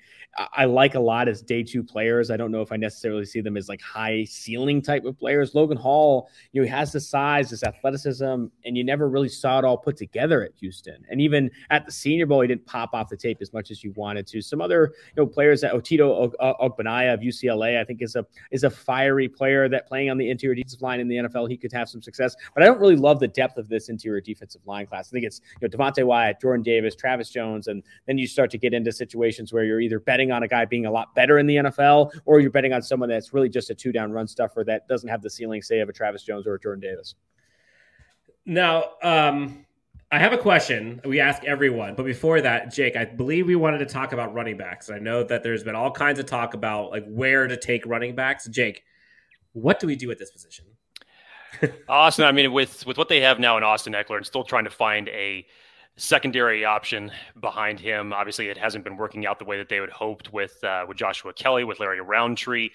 I 0.53 0.65
like 0.65 0.95
a 0.95 0.99
lot 0.99 1.29
as 1.29 1.41
day 1.41 1.63
two 1.63 1.81
players. 1.81 2.29
I 2.29 2.35
don't 2.35 2.51
know 2.51 2.61
if 2.61 2.71
I 2.71 2.75
necessarily 2.75 3.25
see 3.25 3.39
them 3.39 3.55
as 3.55 3.69
like 3.69 3.81
high 3.81 4.25
ceiling 4.25 4.81
type 4.81 5.05
of 5.05 5.17
players. 5.17 5.55
Logan 5.55 5.77
Hall, 5.77 6.29
you 6.51 6.61
know, 6.61 6.65
he 6.65 6.71
has 6.71 6.91
the 6.91 6.99
size, 6.99 7.49
this 7.49 7.63
athleticism, 7.63 8.25
and 8.25 8.77
you 8.77 8.83
never 8.83 9.07
really 9.07 9.29
saw 9.29 9.59
it 9.59 9.65
all 9.65 9.77
put 9.77 9.95
together 9.95 10.43
at 10.43 10.51
Houston. 10.59 11.05
And 11.09 11.21
even 11.21 11.49
at 11.69 11.85
the 11.85 11.91
Senior 11.91 12.25
Bowl, 12.25 12.41
he 12.41 12.49
didn't 12.49 12.65
pop 12.65 12.93
off 12.93 13.07
the 13.07 13.15
tape 13.15 13.37
as 13.39 13.53
much 13.53 13.71
as 13.71 13.81
you 13.81 13.93
wanted 13.95 14.27
to. 14.27 14.41
Some 14.41 14.59
other 14.59 14.93
you 15.15 15.23
know 15.23 15.27
players 15.27 15.61
that 15.61 15.73
Otito 15.73 16.33
Ogbonnia 16.41 17.13
of 17.13 17.23
UCLA, 17.43 17.79
I 17.79 17.83
think 17.83 18.01
is 18.01 18.15
a 18.15 18.25
is 18.51 18.63
a 18.63 18.69
fiery 18.69 19.27
player 19.27 19.67
that 19.69 19.87
playing 19.87 20.09
on 20.09 20.17
the 20.17 20.29
interior 20.29 20.55
defensive 20.55 20.81
line 20.81 20.99
in 20.99 21.07
the 21.07 21.17
NFL, 21.17 21.49
he 21.49 21.57
could 21.57 21.71
have 21.71 21.89
some 21.89 22.01
success. 22.01 22.35
But 22.53 22.63
I 22.63 22.65
don't 22.65 22.79
really 22.79 22.95
love 22.95 23.19
the 23.19 23.27
depth 23.27 23.57
of 23.57 23.67
this 23.69 23.89
interior 23.89 24.21
defensive 24.21 24.61
line 24.65 24.85
class. 24.87 25.09
I 25.09 25.11
think 25.11 25.25
it's 25.25 25.41
you 25.61 25.67
know 25.67 25.77
Devonte 25.77 26.03
Wyatt, 26.05 26.39
Jordan 26.41 26.63
Davis, 26.63 26.95
Travis 26.95 27.29
Jones, 27.29 27.67
and 27.67 27.83
then 28.07 28.17
you 28.17 28.27
start 28.27 28.51
to 28.51 28.57
get 28.57 28.73
into 28.73 28.91
situations 28.91 29.53
where 29.53 29.63
you're 29.63 29.81
either 29.81 29.99
betting 29.99 30.31
on 30.31 30.43
a 30.43 30.47
guy 30.47 30.65
being 30.65 30.85
a 30.85 30.91
lot 30.91 31.13
better 31.15 31.39
in 31.39 31.47
the 31.47 31.57
NFL, 31.57 32.11
or 32.25 32.39
you're 32.39 32.51
betting 32.51 32.73
on 32.73 32.81
someone 32.81 33.09
that's 33.09 33.33
really 33.33 33.49
just 33.49 33.69
a 33.69 33.75
two 33.75 33.91
down 33.91 34.11
run 34.11 34.27
stuffer 34.27 34.63
that 34.63 34.87
doesn't 34.87 35.09
have 35.09 35.21
the 35.21 35.29
ceiling, 35.29 35.61
say, 35.61 35.79
of 35.79 35.89
a 35.89 35.93
Travis 35.93 36.23
Jones 36.23 36.47
or 36.47 36.55
a 36.55 36.59
Jordan 36.59 36.81
Davis. 36.81 37.15
Now, 38.45 38.91
um, 39.01 39.64
I 40.15 40.19
have 40.19 40.31
a 40.31 40.37
question 40.37 41.01
we 41.03 41.19
ask 41.19 41.43
everyone, 41.43 41.93
but 41.93 42.05
before 42.05 42.39
that, 42.39 42.71
Jake, 42.71 42.95
I 42.95 43.03
believe 43.03 43.47
we 43.47 43.57
wanted 43.57 43.79
to 43.79 43.85
talk 43.85 44.13
about 44.13 44.33
running 44.33 44.55
backs. 44.55 44.89
I 44.89 44.97
know 44.97 45.25
that 45.25 45.43
there's 45.43 45.61
been 45.61 45.75
all 45.75 45.91
kinds 45.91 46.19
of 46.19 46.25
talk 46.25 46.53
about 46.53 46.89
like 46.91 47.03
where 47.05 47.49
to 47.49 47.57
take 47.57 47.85
running 47.85 48.15
backs. 48.15 48.47
Jake, 48.47 48.85
what 49.51 49.77
do 49.77 49.87
we 49.87 49.97
do 49.97 50.09
at 50.11 50.17
this 50.17 50.31
position? 50.31 50.67
Austin, 51.89 52.23
I 52.23 52.31
mean, 52.31 52.53
with 52.53 52.85
with 52.85 52.97
what 52.97 53.09
they 53.09 53.19
have 53.19 53.41
now 53.41 53.57
in 53.57 53.63
Austin 53.63 53.91
Ekeler, 53.91 54.15
and 54.15 54.25
still 54.25 54.45
trying 54.45 54.63
to 54.63 54.69
find 54.69 55.09
a 55.09 55.45
secondary 55.97 56.63
option 56.63 57.11
behind 57.41 57.81
him. 57.81 58.13
Obviously, 58.13 58.47
it 58.47 58.57
hasn't 58.57 58.85
been 58.85 58.95
working 58.95 59.25
out 59.25 59.37
the 59.37 59.43
way 59.43 59.57
that 59.57 59.67
they 59.67 59.81
would 59.81 59.89
hoped 59.89 60.31
with 60.31 60.63
uh, 60.63 60.85
with 60.87 60.95
Joshua 60.95 61.33
Kelly, 61.33 61.65
with 61.65 61.81
Larry 61.81 61.99
Rountree. 61.99 62.69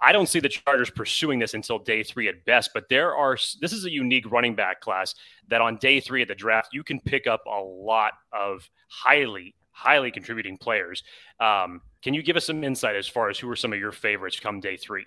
I 0.00 0.12
don't 0.12 0.28
see 0.28 0.40
the 0.40 0.48
Chargers 0.48 0.90
pursuing 0.90 1.38
this 1.38 1.54
until 1.54 1.78
day 1.78 2.02
three 2.02 2.28
at 2.28 2.44
best, 2.44 2.70
but 2.74 2.88
there 2.88 3.14
are 3.14 3.36
this 3.60 3.72
is 3.72 3.84
a 3.84 3.90
unique 3.90 4.30
running 4.30 4.54
back 4.54 4.80
class 4.80 5.14
that 5.48 5.60
on 5.60 5.76
day 5.76 6.00
three 6.00 6.22
of 6.22 6.28
the 6.28 6.34
draft 6.34 6.68
you 6.72 6.84
can 6.84 7.00
pick 7.00 7.26
up 7.26 7.42
a 7.46 7.60
lot 7.60 8.12
of 8.32 8.68
highly 8.88 9.54
highly 9.70 10.10
contributing 10.10 10.56
players. 10.56 11.02
Um, 11.38 11.82
can 12.02 12.14
you 12.14 12.22
give 12.22 12.36
us 12.36 12.46
some 12.46 12.64
insight 12.64 12.96
as 12.96 13.06
far 13.06 13.28
as 13.28 13.38
who 13.38 13.50
are 13.50 13.56
some 13.56 13.72
of 13.72 13.78
your 13.78 13.92
favorites 13.92 14.40
come 14.40 14.60
day 14.60 14.76
three? 14.76 15.04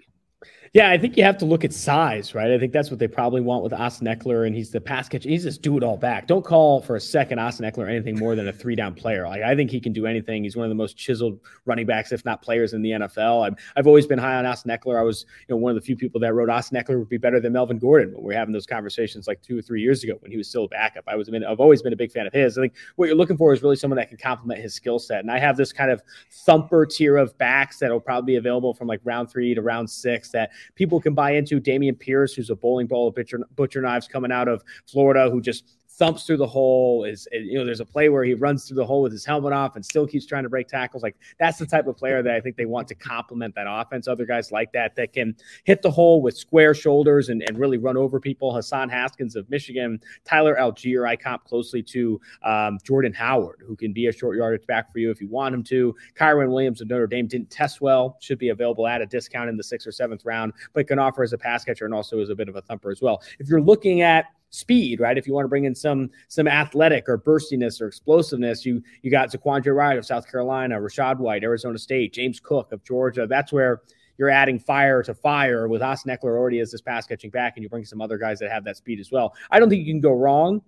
Yeah, 0.74 0.92
I 0.92 1.00
think 1.00 1.18
you 1.18 1.24
have 1.24 1.38
to 1.40 1.46
look 1.46 1.66
at 1.66 1.74
size, 1.74 2.36
right? 2.36 2.52
I 2.52 2.60
think 2.60 2.74
that's 2.74 2.92
what 2.92 3.00
they 3.00 3.08
probably 3.08 3.42
want 3.42 3.64
with 3.64 3.74
Austin 3.74 4.06
Ekeler, 4.06 4.46
and 4.46 4.56
he's 4.56 4.70
the 4.70 4.80
pass 4.80 5.10
catcher. 5.10 5.28
He's 5.28 5.44
just 5.44 5.64
do 5.64 5.78
it 5.78 5.84
all 5.84 5.98
back. 5.98 6.28
Don't 6.28 6.46
call 6.46 6.80
for 6.82 6.96
a 6.96 7.00
second 7.00 7.40
Austin 7.40 7.70
Ekeler 7.70 7.90
anything 7.90 8.20
more 8.20 8.36
than 8.36 8.48
a 8.48 8.54
three 8.54 8.76
down 8.76 8.94
player. 8.94 9.28
Like 9.28 9.42
I 9.42 9.56
think 9.56 9.72
he 9.72 9.80
can 9.80 9.94
do 9.94 10.06
anything. 10.06 10.44
He's 10.44 10.56
one 10.56 10.66
of 10.66 10.70
the 10.70 10.76
most 10.76 10.96
chiseled 10.96 11.40
running 11.66 11.88
backs, 11.88 12.12
if 12.12 12.24
not 12.24 12.44
players, 12.44 12.74
in 12.74 12.84
the 12.84 12.92
NFL. 12.92 13.48
I've, 13.48 13.56
I've 13.78 13.88
always 13.88 14.06
been 14.06 14.20
high 14.20 14.36
on 14.36 14.46
Austin 14.46 14.70
Ekeler. 14.70 15.00
I 15.00 15.02
was 15.02 15.26
you 15.48 15.56
know 15.56 15.58
one 15.58 15.72
of 15.72 15.76
the 15.76 15.82
few 15.82 15.96
people 15.96 16.22
that 16.22 16.34
wrote 16.36 16.52
Austin 16.52 16.78
Ekeler 16.80 17.00
would 17.00 17.10
be 17.10 17.18
better 17.18 17.40
than 17.40 17.54
Melvin 17.54 17.80
Gordon 17.80 18.14
when 18.14 18.22
we 18.22 18.28
were 18.28 18.40
having 18.40 18.54
those 18.54 18.68
conversations 18.68 19.28
like 19.28 19.42
two 19.42 19.58
or 19.58 19.64
three 19.64 19.82
years 19.82 20.04
ago 20.04 20.18
when 20.20 20.30
he 20.30 20.38
was 20.38 20.48
still 20.48 20.66
a 20.66 20.68
backup. 20.68 21.06
I 21.08 21.16
was 21.16 21.30
I've 21.30 21.60
always 21.60 21.82
been 21.82 21.94
a 21.94 21.98
big 21.98 22.12
fan 22.12 22.28
of 22.28 22.34
his. 22.34 22.60
I 22.60 22.62
think 22.62 22.74
what 22.96 23.08
you're 23.08 23.16
looking 23.16 23.38
for 23.38 23.54
is 23.54 23.64
really 23.64 23.76
someone 23.76 23.98
that 23.98 24.10
can 24.10 24.18
complement 24.18 24.62
his 24.62 24.76
skill 24.76 25.00
set. 25.00 25.22
And 25.22 25.32
I 25.32 25.40
have 25.40 25.58
this 25.58 25.74
kind 25.74 25.90
of 25.90 26.04
thumper 26.32 26.86
tier 26.86 27.18
of 27.18 27.36
backs 27.40 27.80
that 27.80 27.90
will 27.90 28.00
probably 28.00 28.34
be 28.34 28.38
available 28.38 28.76
from 28.76 28.88
like 28.88 29.02
round 29.04 29.32
three 29.32 29.56
to 29.56 29.62
round 29.64 29.90
six 29.90 30.30
that 30.30 30.52
people 30.76 31.00
can 31.00 31.14
buy 31.14 31.32
into. 31.32 31.60
Dameon 31.60 32.00
Pierce, 32.00 32.34
who's 32.34 32.50
a 32.50 32.56
bowling 32.56 32.88
ball 32.88 33.08
of 33.08 33.16
butcher, 33.16 33.40
butcher 33.56 33.82
knives 33.82 34.08
coming 34.08 34.32
out 34.32 34.48
of 34.48 34.64
Florida, 34.88 35.30
who 35.30 35.42
just 35.42 35.79
thumps 36.00 36.24
through 36.24 36.38
the 36.38 36.48
hole. 36.48 37.04
Is 37.04 37.28
you 37.32 37.60
know, 37.60 37.66
there's 37.66 37.82
a 37.82 37.86
play 37.86 38.10
where 38.10 38.24
he 38.24 38.34
runs 38.34 38.66
through 38.66 38.78
the 38.78 38.86
hole 38.86 39.04
with 39.04 39.12
his 39.12 39.26
helmet 39.26 39.54
off 39.54 39.76
and 39.76 39.86
still 39.86 40.08
keeps 40.08 40.26
trying 40.26 40.44
to 40.44 40.50
break 40.50 40.68
tackles. 40.68 41.04
Like 41.04 41.18
that's 41.38 41.60
the 41.60 41.68
type 41.68 41.86
of 41.86 41.98
player 41.98 42.24
that 42.24 42.34
I 42.34 42.40
think 42.40 42.56
they 42.56 42.66
want 42.66 42.88
to 42.88 42.96
complement 42.96 43.54
that 43.56 43.68
offense. 43.70 44.08
Other 44.08 44.26
guys 44.26 44.52
like 44.52 44.72
that 44.72 44.96
that 44.96 45.14
can 45.14 45.36
hit 45.66 45.82
the 45.82 45.92
hole 45.92 46.22
with 46.22 46.38
square 46.38 46.74
shoulders 46.74 47.30
and, 47.30 47.44
and 47.48 47.60
really 47.60 47.78
run 47.78 47.98
over 47.98 48.20
people. 48.20 48.56
Hassan 48.56 48.90
Haskins 48.90 49.36
of 49.36 49.50
Michigan, 49.50 50.02
Tyler 50.26 50.56
Allgeier, 50.56 51.08
I 51.08 51.16
comp 51.16 51.44
closely 51.44 51.84
to 51.84 52.20
um, 52.44 52.80
Jordan 52.84 53.14
Howard, 53.14 53.62
who 53.68 53.76
can 53.76 53.94
be 53.94 54.08
a 54.08 54.12
short 54.12 54.38
yardage 54.38 54.66
back 54.66 54.92
for 54.92 55.00
you 55.00 55.12
if 55.12 55.22
you 55.22 55.28
want 55.28 55.54
him 55.54 55.64
to. 55.64 55.96
Kyren 56.16 56.50
Williams 56.50 56.80
of 56.82 56.90
Notre 56.90 57.08
Dame 57.08 57.28
didn't 57.28 57.50
test 57.50 57.82
well, 57.82 58.18
should 58.22 58.40
be 58.40 58.50
available 58.50 58.88
at 58.88 59.02
a 59.02 59.06
discount 59.06 59.50
in 59.50 59.58
the 59.58 59.64
sixth 59.64 59.86
or 59.86 59.92
seventh 59.92 60.24
round, 60.24 60.54
but 60.74 60.88
can 60.88 60.98
offer 60.98 61.24
as 61.24 61.34
a 61.34 61.38
pass 61.38 61.66
catcher 61.66 61.86
and 61.86 61.94
also 61.94 62.20
as 62.20 62.30
a 62.30 62.36
bit 62.36 62.48
of 62.48 62.56
a 62.56 62.62
thumper 62.62 62.92
as 62.92 63.02
well. 63.02 63.22
If 63.40 63.50
you're 63.50 63.62
looking 63.62 64.02
at 64.02 64.26
speed, 64.50 65.00
right? 65.00 65.18
If 65.18 65.28
you 65.28 65.34
want 65.34 65.46
to 65.46 65.50
bring 65.50 65.66
in 65.66 65.76
some 65.76 66.10
some 66.28 66.48
athletic 66.48 67.08
or 67.08 67.18
burstiness 67.18 67.82
or 67.82 67.88
explosiveness, 67.88 68.66
you 68.66 68.82
you 69.02 69.12
got 69.12 69.32
ZaQuandre 69.32 69.76
White 69.76 69.98
of 69.98 70.06
South 70.06 70.30
Carolina, 70.30 70.80
Rachaad 70.80 71.18
White, 71.18 71.44
Arizona 71.44 71.78
State, 71.78 72.14
James 72.14 72.40
Cook 72.40 72.72
of 72.72 72.84
Georgia. 72.84 73.28
That's 73.28 73.52
where 73.52 73.82
you're 74.18 74.30
adding 74.30 74.60
fire 74.60 75.02
to 75.04 75.14
fire 75.14 75.68
with 75.68 75.82
Austin 75.82 76.16
Ekeler 76.16 76.38
already 76.38 76.60
as 76.60 76.72
this 76.72 76.82
pass 76.82 77.08
catching 77.08 77.30
back, 77.30 77.54
and 77.56 77.64
you 77.64 77.70
bring 77.70 77.86
some 77.86 78.02
other 78.02 78.18
guys 78.18 78.40
that 78.40 78.52
have 78.52 78.64
that 78.66 78.78
speed 78.78 79.00
as 79.00 79.12
well. 79.12 79.34
I 79.50 79.60
don't 79.60 79.70
think 79.70 79.86
you 79.86 79.94
can 79.94 80.02
go 80.02 80.12
wrong. 80.12 80.62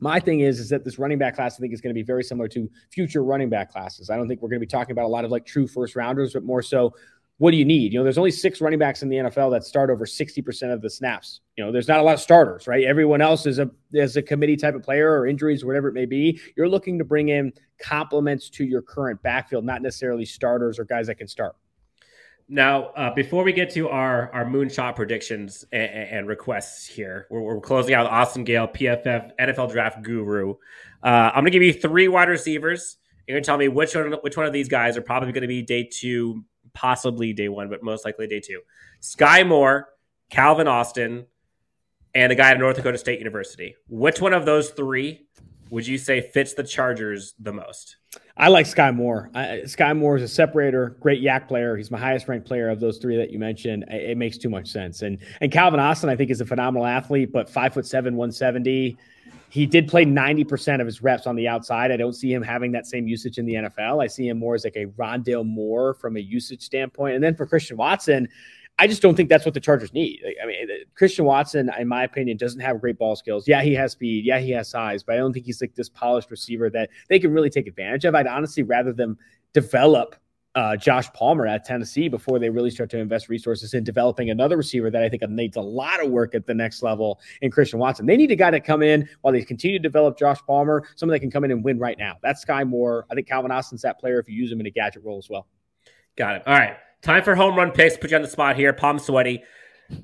My 0.00 0.20
thing 0.20 0.40
is, 0.40 0.60
is 0.60 0.68
that 0.68 0.84
this 0.84 0.98
running 0.98 1.18
back 1.18 1.34
class, 1.34 1.56
I 1.56 1.58
think, 1.58 1.74
is 1.74 1.80
going 1.80 1.90
to 1.90 1.98
be 1.98 2.04
very 2.04 2.22
similar 2.22 2.48
to 2.48 2.70
future 2.90 3.24
running 3.24 3.48
back 3.48 3.72
classes. 3.72 4.10
I 4.10 4.16
don't 4.16 4.28
think 4.28 4.40
we're 4.40 4.48
going 4.48 4.60
to 4.60 4.66
be 4.66 4.70
talking 4.70 4.92
about 4.92 5.06
a 5.06 5.08
lot 5.08 5.24
of 5.24 5.30
like 5.30 5.44
true 5.44 5.66
first 5.66 5.96
rounders, 5.96 6.34
but 6.34 6.44
more 6.44 6.62
so 6.62 6.94
what 7.38 7.52
do 7.52 7.56
you 7.56 7.64
need? 7.64 7.92
You 7.92 8.00
know, 8.00 8.02
there's 8.02 8.18
only 8.18 8.32
six 8.32 8.60
running 8.60 8.80
backs 8.80 9.02
in 9.02 9.08
the 9.08 9.16
NFL 9.16 9.52
that 9.52 9.64
start 9.64 9.90
over 9.90 10.04
60% 10.04 10.72
of 10.72 10.82
the 10.82 10.90
snaps. 10.90 11.40
You 11.56 11.64
know, 11.64 11.70
there's 11.70 11.86
not 11.86 12.00
a 12.00 12.02
lot 12.02 12.14
of 12.14 12.20
starters, 12.20 12.66
right? 12.66 12.84
Everyone 12.84 13.20
else 13.20 13.46
is 13.46 13.58
a 13.60 13.70
is 13.92 14.16
a 14.16 14.22
committee 14.22 14.56
type 14.56 14.74
of 14.74 14.82
player 14.82 15.12
or 15.12 15.26
injuries, 15.26 15.62
or 15.62 15.68
whatever 15.68 15.88
it 15.88 15.94
may 15.94 16.06
be. 16.06 16.40
You're 16.56 16.68
looking 16.68 16.98
to 16.98 17.04
bring 17.04 17.28
in 17.28 17.52
complements 17.80 18.50
to 18.50 18.64
your 18.64 18.82
current 18.82 19.22
backfield, 19.22 19.64
not 19.64 19.82
necessarily 19.82 20.24
starters 20.24 20.78
or 20.78 20.84
guys 20.84 21.06
that 21.06 21.14
can 21.14 21.28
start. 21.28 21.54
Now, 22.48 22.86
uh, 22.96 23.14
before 23.14 23.44
we 23.44 23.52
get 23.52 23.70
to 23.74 23.88
our 23.88 24.32
our 24.32 24.44
moonshot 24.44 24.96
predictions 24.96 25.64
and, 25.70 25.90
and 25.90 26.28
requests 26.28 26.86
here, 26.86 27.26
we're, 27.30 27.42
we're, 27.42 27.60
closing 27.60 27.94
out 27.94 28.06
Austin 28.06 28.42
Gayle, 28.42 28.66
PFF 28.66 29.30
NFL 29.38 29.70
Draft 29.70 30.02
Guru. 30.02 30.54
Uh, 31.02 31.30
I'm 31.34 31.44
to 31.44 31.50
give 31.50 31.62
you 31.62 31.72
three 31.72 32.08
wide 32.08 32.28
receivers. 32.28 32.96
You're 33.28 33.38
to 33.38 33.44
tell 33.44 33.58
me 33.58 33.68
which 33.68 33.94
one 33.94 34.12
which 34.22 34.36
one 34.36 34.46
of 34.46 34.54
these 34.54 34.68
guys 34.68 34.96
are 34.96 35.02
probably 35.02 35.30
to 35.42 35.46
be 35.46 35.60
day 35.60 35.84
two, 35.84 36.42
possibly 36.78 37.32
day 37.32 37.48
one, 37.48 37.68
but 37.68 37.82
most 37.82 38.04
likely 38.04 38.28
day 38.28 38.38
two. 38.38 38.60
Skyy 39.02 39.46
Moore, 39.46 39.88
Calvin 40.30 40.68
Austin, 40.68 41.26
and 42.14 42.30
a 42.30 42.36
guy 42.36 42.52
at 42.52 42.58
North 42.58 42.76
Dakota 42.76 42.98
State 42.98 43.18
University. 43.18 43.74
Which 43.88 44.20
one 44.20 44.32
of 44.32 44.46
those 44.46 44.70
three 44.70 45.26
would 45.70 45.86
you 45.86 45.98
say 45.98 46.20
fits 46.20 46.54
the 46.54 46.62
Chargers 46.62 47.34
the 47.40 47.52
most? 47.52 47.96
I 48.36 48.48
like 48.48 48.66
Skyy 48.66 48.94
Moore. 48.94 49.28
Skyy 49.34 49.96
Moore 49.96 50.16
is 50.16 50.22
a 50.22 50.28
separator, 50.28 50.96
great 51.00 51.20
YAC 51.20 51.48
player. 51.48 51.76
He's 51.76 51.90
my 51.90 51.98
highest 51.98 52.28
ranked 52.28 52.46
player 52.46 52.70
of 52.70 52.78
those 52.78 52.98
three 52.98 53.16
that 53.16 53.30
you 53.30 53.40
mentioned. 53.40 53.84
It, 53.88 54.10
it 54.10 54.16
makes 54.16 54.38
too 54.38 54.48
much 54.48 54.68
sense. 54.68 55.02
And 55.02 55.18
and 55.40 55.50
Calvin 55.50 55.80
Austin, 55.80 56.08
I 56.10 56.16
think, 56.16 56.30
is 56.30 56.40
a 56.40 56.46
phenomenal 56.46 56.86
athlete, 56.86 57.32
but 57.32 57.50
five 57.50 57.74
foot 57.74 57.86
seven, 57.86 58.14
one 58.14 58.30
seventy. 58.30 58.96
He 59.50 59.64
did 59.64 59.88
play 59.88 60.04
90% 60.04 60.80
of 60.80 60.86
his 60.86 61.02
reps 61.02 61.26
on 61.26 61.34
the 61.34 61.48
outside. 61.48 61.90
I 61.90 61.96
don't 61.96 62.12
see 62.12 62.32
him 62.32 62.42
having 62.42 62.72
that 62.72 62.86
same 62.86 63.08
usage 63.08 63.38
in 63.38 63.46
the 63.46 63.54
NFL. 63.54 64.02
I 64.02 64.06
see 64.06 64.28
him 64.28 64.38
more 64.38 64.54
as 64.54 64.64
like 64.64 64.76
a 64.76 64.86
Rondale 64.86 65.46
Moore 65.46 65.94
from 65.94 66.16
a 66.16 66.20
usage 66.20 66.62
standpoint. 66.62 67.14
And 67.14 67.24
then 67.24 67.34
for 67.34 67.46
Christian 67.46 67.78
Watson, 67.78 68.28
I 68.78 68.86
just 68.86 69.02
don't 69.02 69.16
think 69.16 69.28
that's 69.28 69.44
what 69.44 69.54
the 69.54 69.60
Chargers 69.60 69.92
need. 69.92 70.22
I 70.42 70.46
mean, 70.46 70.68
Christian 70.94 71.24
Watson, 71.24 71.70
in 71.78 71.88
my 71.88 72.04
opinion, 72.04 72.36
doesn't 72.36 72.60
have 72.60 72.80
great 72.80 72.98
ball 72.98 73.16
skills. 73.16 73.48
Yeah, 73.48 73.62
he 73.62 73.74
has 73.74 73.92
speed. 73.92 74.24
Yeah, 74.24 74.38
he 74.38 74.50
has 74.52 74.68
size, 74.68 75.02
but 75.02 75.14
I 75.14 75.18
don't 75.18 75.32
think 75.32 75.46
he's 75.46 75.60
like 75.60 75.74
this 75.74 75.88
polished 75.88 76.30
receiver 76.30 76.70
that 76.70 76.90
they 77.08 77.18
can 77.18 77.32
really 77.32 77.50
take 77.50 77.66
advantage 77.66 78.04
of. 78.04 78.14
I'd 78.14 78.26
honestly 78.26 78.62
rather 78.62 78.92
them 78.92 79.18
develop 79.52 80.14
uh, 80.58 80.74
Josh 80.74 81.08
Palmer 81.12 81.46
at 81.46 81.64
Tennessee 81.64 82.08
before 82.08 82.40
they 82.40 82.50
really 82.50 82.70
start 82.70 82.90
to 82.90 82.98
invest 82.98 83.28
resources 83.28 83.74
in 83.74 83.84
developing 83.84 84.30
another 84.30 84.56
receiver 84.56 84.90
that 84.90 85.04
I 85.04 85.08
think 85.08 85.22
needs 85.28 85.56
a 85.56 85.60
lot 85.60 86.04
of 86.04 86.10
work 86.10 86.34
at 86.34 86.46
the 86.46 86.54
next 86.54 86.82
level 86.82 87.20
in 87.42 87.50
Christian 87.52 87.78
Watson. 87.78 88.06
They 88.06 88.16
need 88.16 88.32
a 88.32 88.36
guy 88.36 88.50
to 88.50 88.58
come 88.58 88.82
in 88.82 89.08
while 89.20 89.32
they 89.32 89.44
continue 89.44 89.78
to 89.78 89.82
develop 89.82 90.18
Josh 90.18 90.38
Palmer, 90.48 90.82
someone 90.96 91.14
that 91.14 91.20
can 91.20 91.30
come 91.30 91.44
in 91.44 91.52
and 91.52 91.62
win 91.62 91.78
right 91.78 91.96
now. 91.96 92.16
That's 92.24 92.44
Skyy 92.44 92.66
Moore. 92.66 93.06
I 93.08 93.14
think 93.14 93.28
Calvin 93.28 93.52
Austin's 93.52 93.82
that 93.82 94.00
player 94.00 94.18
if 94.18 94.28
you 94.28 94.34
use 94.34 94.50
him 94.50 94.58
in 94.58 94.66
a 94.66 94.70
gadget 94.70 95.04
role 95.04 95.18
as 95.18 95.30
well. 95.30 95.46
Got 96.16 96.34
it. 96.34 96.42
All 96.44 96.58
right. 96.58 96.76
Time 97.02 97.22
for 97.22 97.36
home 97.36 97.54
run 97.54 97.70
picks. 97.70 97.96
Put 97.96 98.10
you 98.10 98.16
on 98.16 98.22
the 98.22 98.28
spot 98.28 98.56
here. 98.56 98.72
Palm 98.72 98.98
sweaty. 98.98 99.44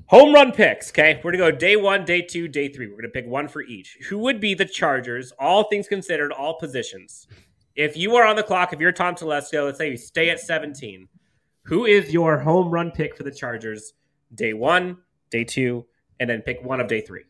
Home 0.05 0.33
run 0.33 0.53
picks. 0.53 0.89
Okay. 0.89 1.19
We're 1.21 1.33
going 1.33 1.43
to 1.43 1.51
go 1.51 1.57
day 1.57 1.75
one, 1.75 2.05
day 2.05 2.21
two, 2.21 2.47
day 2.47 2.69
three. 2.69 2.87
We're 2.87 2.93
going 2.93 3.03
to 3.03 3.09
pick 3.09 3.27
one 3.27 3.49
for 3.49 3.61
each. 3.61 3.97
Who 4.07 4.19
would 4.19 4.39
be 4.39 4.53
the 4.53 4.63
Chargers, 4.63 5.33
all 5.37 5.65
things 5.65 5.89
considered, 5.89 6.31
all 6.31 6.57
positions? 6.57 7.27
If 7.75 7.97
you 7.97 8.15
are 8.15 8.25
on 8.25 8.35
the 8.35 8.43
clock, 8.43 8.71
if 8.73 8.79
you're 8.79 8.91
Tom 8.91 9.15
Telesco, 9.15 9.65
let's 9.65 9.77
say 9.77 9.91
you 9.91 9.97
stay 9.97 10.29
at 10.29 10.39
17, 10.39 11.07
who 11.63 11.85
is 11.85 12.13
your 12.13 12.37
home 12.37 12.69
run 12.69 12.91
pick 12.91 13.15
for 13.15 13.23
the 13.23 13.31
Chargers 13.31 13.93
day 14.33 14.53
one, 14.53 14.97
day 15.29 15.43
two, 15.43 15.85
and 16.19 16.29
then 16.29 16.41
pick 16.41 16.63
one 16.63 16.79
of 16.79 16.87
day 16.87 17.01
three? 17.01 17.23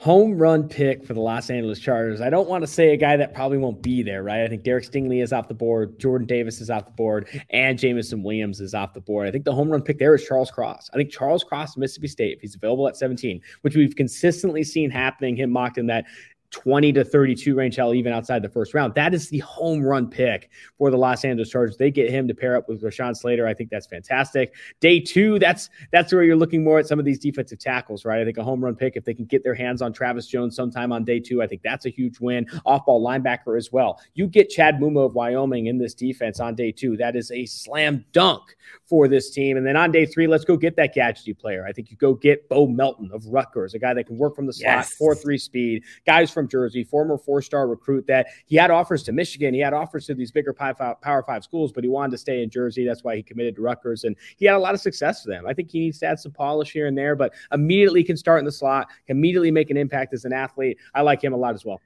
home 0.00 0.38
run 0.38 0.66
pick 0.66 1.04
for 1.04 1.12
the 1.12 1.20
Los 1.20 1.50
Angeles 1.50 1.78
Chargers. 1.78 2.22
I 2.22 2.30
don't 2.30 2.48
want 2.48 2.62
to 2.62 2.66
say 2.66 2.94
a 2.94 2.96
guy 2.96 3.18
that 3.18 3.34
probably 3.34 3.58
won't 3.58 3.82
be 3.82 4.02
there, 4.02 4.22
right? 4.22 4.40
I 4.40 4.48
think 4.48 4.62
Derek 4.62 4.84
Stingley 4.84 5.22
is 5.22 5.30
off 5.30 5.46
the 5.46 5.52
board, 5.52 5.98
Jordan 6.00 6.26
Davis 6.26 6.62
is 6.62 6.70
off 6.70 6.86
the 6.86 6.92
board, 6.92 7.28
and 7.50 7.78
Jameson 7.78 8.22
Williams 8.22 8.62
is 8.62 8.72
off 8.72 8.94
the 8.94 9.02
board. 9.02 9.28
I 9.28 9.30
think 9.30 9.44
the 9.44 9.52
home 9.52 9.68
run 9.68 9.82
pick 9.82 9.98
there 9.98 10.14
is 10.14 10.24
Charles 10.24 10.50
Cross. 10.50 10.88
I 10.94 10.96
think 10.96 11.10
Charles 11.10 11.44
Cross, 11.44 11.76
Mississippi 11.76 12.08
State, 12.08 12.36
if 12.36 12.40
he's 12.40 12.54
available 12.54 12.88
at 12.88 12.96
17, 12.96 13.42
which 13.60 13.76
we've 13.76 13.94
consistently 13.94 14.64
seen 14.64 14.90
happening, 14.90 15.36
him 15.36 15.50
mocked 15.50 15.76
in 15.76 15.86
that 15.88 16.06
20 16.50 16.92
to 16.92 17.04
32 17.04 17.54
range 17.54 17.76
hell 17.76 17.94
even 17.94 18.12
outside 18.12 18.42
the 18.42 18.48
first 18.48 18.74
round. 18.74 18.94
That 18.94 19.14
is 19.14 19.28
the 19.28 19.38
home 19.38 19.82
run 19.82 20.08
pick 20.08 20.50
for 20.78 20.90
the 20.90 20.96
Los 20.96 21.24
Angeles 21.24 21.48
Chargers. 21.48 21.76
They 21.76 21.90
get 21.90 22.10
him 22.10 22.26
to 22.28 22.34
pair 22.34 22.56
up 22.56 22.68
with 22.68 22.82
Rashawn 22.82 23.16
Slater. 23.16 23.46
I 23.46 23.54
think 23.54 23.70
that's 23.70 23.86
fantastic. 23.86 24.54
Day 24.80 25.00
two, 25.00 25.38
that's 25.38 25.70
that's 25.92 26.12
where 26.12 26.24
you're 26.24 26.36
looking 26.36 26.64
more 26.64 26.78
at 26.78 26.86
some 26.86 26.98
of 26.98 27.04
these 27.04 27.18
defensive 27.18 27.58
tackles, 27.58 28.04
right? 28.04 28.20
I 28.20 28.24
think 28.24 28.38
a 28.38 28.44
home 28.44 28.64
run 28.64 28.74
pick, 28.74 28.96
if 28.96 29.04
they 29.04 29.14
can 29.14 29.26
get 29.26 29.44
their 29.44 29.54
hands 29.54 29.80
on 29.80 29.92
Travis 29.92 30.26
Jones 30.26 30.56
sometime 30.56 30.92
on 30.92 31.04
day 31.04 31.20
two, 31.20 31.42
I 31.42 31.46
think 31.46 31.62
that's 31.62 31.86
a 31.86 31.90
huge 31.90 32.20
win. 32.20 32.46
Off 32.66 32.84
ball 32.84 33.04
linebacker 33.04 33.56
as 33.56 33.70
well. 33.70 34.00
You 34.14 34.26
get 34.26 34.50
Chad 34.50 34.80
Muma 34.80 35.06
of 35.06 35.14
Wyoming 35.14 35.66
in 35.66 35.78
this 35.78 35.94
defense 35.94 36.40
on 36.40 36.54
day 36.54 36.72
two. 36.72 36.96
That 36.96 37.14
is 37.16 37.30
a 37.30 37.46
slam 37.46 38.04
dunk 38.12 38.42
for 38.86 39.06
this 39.08 39.30
team. 39.30 39.56
And 39.56 39.66
then 39.66 39.76
on 39.76 39.92
day 39.92 40.06
three, 40.06 40.26
let's 40.26 40.44
go 40.44 40.56
get 40.56 40.76
that 40.76 40.94
gadgety 40.94 41.36
player. 41.36 41.64
I 41.66 41.72
think 41.72 41.90
you 41.90 41.96
go 41.96 42.14
get 42.14 42.48
Bo 42.48 42.66
Melton 42.66 43.10
of 43.12 43.24
Rutgers, 43.26 43.74
a 43.74 43.78
guy 43.78 43.94
that 43.94 44.06
can 44.06 44.18
work 44.18 44.34
from 44.34 44.46
the 44.46 44.52
slot, 44.52 44.78
yes. 44.78 44.94
4 44.94 45.14
3 45.14 45.38
speed, 45.38 45.84
guys 46.06 46.30
from 46.30 46.39
Jersey, 46.48 46.84
former 46.84 47.18
four 47.18 47.42
star 47.42 47.66
recruit 47.68 48.06
that 48.06 48.28
he 48.46 48.56
had 48.56 48.70
offers 48.70 49.02
to 49.04 49.12
Michigan. 49.12 49.54
He 49.54 49.60
had 49.60 49.72
offers 49.72 50.06
to 50.06 50.14
these 50.14 50.30
bigger 50.30 50.52
Power 50.52 51.24
Five 51.26 51.44
schools, 51.44 51.72
but 51.72 51.84
he 51.84 51.90
wanted 51.90 52.12
to 52.12 52.18
stay 52.18 52.42
in 52.42 52.50
Jersey. 52.50 52.84
That's 52.84 53.04
why 53.04 53.16
he 53.16 53.22
committed 53.22 53.56
to 53.56 53.62
Rutgers. 53.62 54.04
And 54.04 54.16
he 54.36 54.46
had 54.46 54.54
a 54.54 54.58
lot 54.58 54.74
of 54.74 54.80
success 54.80 55.22
for 55.22 55.30
them. 55.30 55.46
I 55.46 55.54
think 55.54 55.70
he 55.70 55.80
needs 55.80 55.98
to 56.00 56.06
add 56.06 56.18
some 56.18 56.32
polish 56.32 56.72
here 56.72 56.86
and 56.86 56.96
there, 56.96 57.16
but 57.16 57.32
immediately 57.52 58.04
can 58.04 58.16
start 58.16 58.38
in 58.38 58.44
the 58.44 58.52
slot, 58.52 58.88
immediately 59.08 59.50
make 59.50 59.70
an 59.70 59.76
impact 59.76 60.14
as 60.14 60.24
an 60.24 60.32
athlete. 60.32 60.78
I 60.94 61.02
like 61.02 61.22
him 61.22 61.32
a 61.32 61.36
lot 61.36 61.54
as 61.54 61.64
well. 61.64 61.80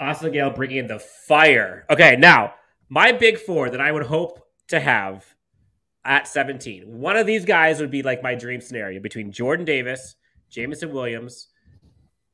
Austin 0.00 0.32
Gayle 0.32 0.50
bringing 0.50 0.78
in 0.78 0.86
the 0.86 0.98
fire. 0.98 1.84
Okay, 1.90 2.16
now 2.16 2.54
my 2.88 3.12
big 3.12 3.38
four 3.38 3.70
that 3.70 3.80
I 3.80 3.92
would 3.92 4.06
hope 4.06 4.40
to 4.68 4.80
have 4.80 5.24
at 6.04 6.28
17. 6.28 6.82
One 7.00 7.16
of 7.16 7.26
these 7.26 7.44
guys 7.44 7.80
would 7.80 7.90
be 7.90 8.02
like 8.02 8.22
my 8.22 8.34
dream 8.34 8.60
scenario 8.60 9.00
between 9.00 9.32
Jordan 9.32 9.64
Davis, 9.64 10.16
Jameson 10.50 10.92
Williams, 10.92 11.48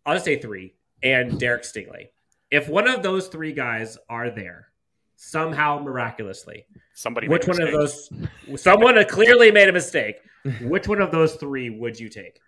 I'll 0.05 0.14
just 0.14 0.25
say 0.25 0.40
three, 0.40 0.75
and 1.03 1.39
Derek 1.39 1.63
Stingley. 1.63 2.09
If 2.51 2.69
one 2.69 2.89
of 2.89 3.03
those 3.03 3.29
three 3.29 3.53
guys 3.53 3.97
are 4.09 4.31
there, 4.31 4.69
somehow 5.17 5.79
miraculously, 5.79 6.67
somebody 6.95 7.29
which 7.29 7.47
one 7.47 7.61
of 7.61 7.71
those 7.71 8.11
someone 8.57 9.03
clearly 9.07 9.51
made 9.51 9.69
a 9.69 9.73
mistake. 9.73 10.17
Which 10.63 10.89
one 10.89 11.03
of 11.03 11.11
those 11.11 11.35
three 11.35 11.69
would 11.69 12.01
you 12.01 12.09
take? 12.09 12.41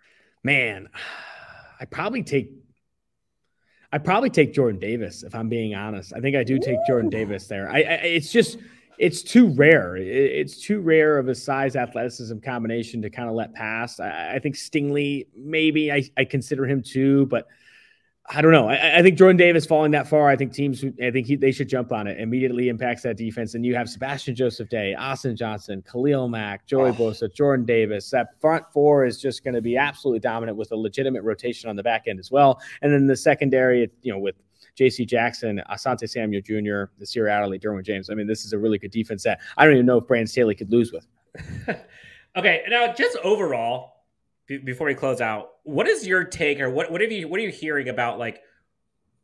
Man, 0.43 0.89
I 1.79 1.85
probably 1.85 2.23
take 2.23 2.51
I 3.91 3.99
probably 3.99 4.31
take 4.31 4.53
Jordan 4.53 4.79
Davis 4.79 5.21
if 5.21 5.35
I'm 5.35 5.49
being 5.49 5.75
honest. 5.75 6.13
I 6.15 6.19
think 6.19 6.35
I 6.35 6.43
do 6.43 6.57
take 6.57 6.77
Ooh. 6.77 6.87
Jordan 6.87 7.11
Davis 7.11 7.47
there. 7.47 7.69
I, 7.69 7.77
I 7.77 7.93
it's 8.01 8.31
just 8.31 8.57
it's 8.97 9.21
too 9.21 9.49
rare. 9.49 9.95
It's 9.95 10.59
too 10.59 10.79
rare 10.79 11.17
of 11.17 11.27
a 11.27 11.35
size 11.35 11.75
athleticism 11.75 12.39
combination 12.39 13.01
to 13.03 13.09
kind 13.09 13.29
of 13.29 13.35
let 13.35 13.53
pass. 13.53 13.99
I, 13.99 14.35
I 14.35 14.39
think 14.39 14.55
Stingley, 14.55 15.27
maybe 15.35 15.91
I, 15.91 16.03
I, 16.15 16.25
consider 16.25 16.65
him 16.65 16.81
too, 16.81 17.25
but 17.25 17.47
I 18.29 18.41
don't 18.41 18.53
know. 18.53 18.69
I, 18.69 18.99
I, 18.99 19.01
think 19.01 19.17
Jordan 19.17 19.35
Davis 19.35 19.65
falling 19.65 19.91
that 19.91 20.07
far, 20.07 20.29
I 20.29 20.37
think 20.37 20.53
teams, 20.53 20.83
I 21.03 21.11
think 21.11 21.27
he, 21.27 21.35
they 21.35 21.51
should 21.51 21.67
jump 21.67 21.91
on 21.91 22.07
it. 22.07 22.19
Immediately 22.21 22.69
impacts 22.69 23.03
that 23.03 23.17
defense. 23.17 23.53
And 23.53 23.65
you 23.65 23.75
have 23.75 23.89
Sebastian 23.89 24.33
Joseph 24.33 24.69
Day, 24.69 24.95
Austin 24.95 25.35
Johnson, 25.35 25.83
Khalil 25.89 26.29
Mack, 26.29 26.65
Joey 26.65 26.91
oh. 26.91 26.93
Bosa, 26.93 27.33
Jordan 27.33 27.65
Davis. 27.65 28.09
That 28.11 28.39
front 28.39 28.63
four 28.71 29.05
is 29.05 29.21
just 29.21 29.43
going 29.43 29.55
to 29.55 29.61
be 29.61 29.75
absolutely 29.75 30.21
dominant 30.21 30.57
with 30.57 30.71
a 30.71 30.75
legitimate 30.75 31.23
rotation 31.23 31.69
on 31.69 31.75
the 31.75 31.83
back 31.83 32.03
end 32.07 32.17
as 32.17 32.31
well. 32.31 32.61
And 32.81 32.93
then 32.93 33.07
the 33.07 33.17
secondary, 33.17 33.91
you 34.03 34.13
know, 34.13 34.19
with 34.19 34.35
J.C. 34.75 35.05
Jackson, 35.05 35.61
Asante 35.69 36.09
Samuel 36.09 36.41
Jr., 36.41 36.91
Nasir 36.99 37.27
Adderley, 37.27 37.59
Derwin 37.59 37.83
James. 37.83 38.09
I 38.09 38.13
mean, 38.13 38.27
this 38.27 38.45
is 38.45 38.53
a 38.53 38.57
really 38.57 38.77
good 38.77 38.91
defense 38.91 39.23
that 39.23 39.41
I 39.57 39.65
don't 39.65 39.73
even 39.73 39.85
know 39.85 39.97
if 39.97 40.07
Brandon 40.07 40.27
Staley 40.27 40.55
could 40.55 40.71
lose 40.71 40.93
with. 40.93 41.05
okay, 42.37 42.63
now 42.69 42.93
just 42.93 43.17
overall, 43.17 43.92
before 44.47 44.87
we 44.87 44.95
close 44.95 45.21
out, 45.21 45.49
what 45.63 45.87
is 45.87 46.05
your 46.05 46.23
take 46.23 46.59
or 46.59 46.69
what 46.69 46.91
what 46.91 47.01
have 47.01 47.11
you 47.11 47.27
what 47.27 47.39
are 47.39 47.43
you 47.43 47.51
hearing 47.51 47.89
about 47.89 48.19
like 48.19 48.41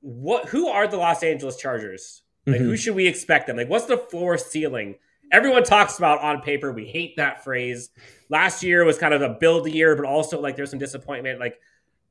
what 0.02 0.48
who 0.48 0.68
are 0.68 0.88
the 0.88 0.98
Los 0.98 1.24
Angeles 1.24 1.58
Chargers? 1.58 2.22
Like 2.46 2.58
mm-hmm. 2.58 2.66
who 2.66 2.78
should 2.78 2.96
we 2.96 3.08
expect 3.08 3.48
them? 3.48 3.58
Like 3.58 3.70
what's 3.70 3.86
the 3.86 3.98
floor 3.98 4.38
ceiling? 4.38 4.96
Everyone 5.32 5.64
talks 5.64 5.98
about 5.98 6.22
on 6.22 6.42
paper. 6.42 6.72
We 6.72 6.86
hate 6.86 7.18
that 7.18 7.44
phrase. 7.44 7.90
Last 8.30 8.64
year 8.64 8.84
was 8.84 8.98
kind 8.98 9.14
of 9.14 9.22
a 9.22 9.38
build 9.40 9.70
year, 9.70 9.96
but 9.96 10.06
also 10.06 10.40
like 10.40 10.56
there's 10.56 10.70
some 10.70 10.80
disappointment. 10.80 11.40
Like 11.40 11.60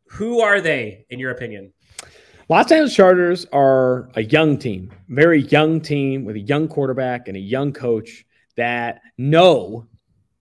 who 0.06 0.40
are 0.40 0.60
they 0.60 1.06
in 1.10 1.18
your 1.18 1.30
opinion? 1.30 1.72
Los 2.50 2.70
Angeles 2.72 2.94
Chargers 2.94 3.46
are 3.52 4.08
a 4.14 4.22
young 4.22 4.56
team, 4.56 4.90
very 5.08 5.42
young 5.42 5.80
team 5.80 6.24
with 6.24 6.36
a 6.36 6.40
young 6.40 6.66
quarterback 6.66 7.28
and 7.28 7.36
a 7.36 7.40
young 7.40 7.72
coach 7.72 8.24
that 8.56 9.02
know 9.18 9.86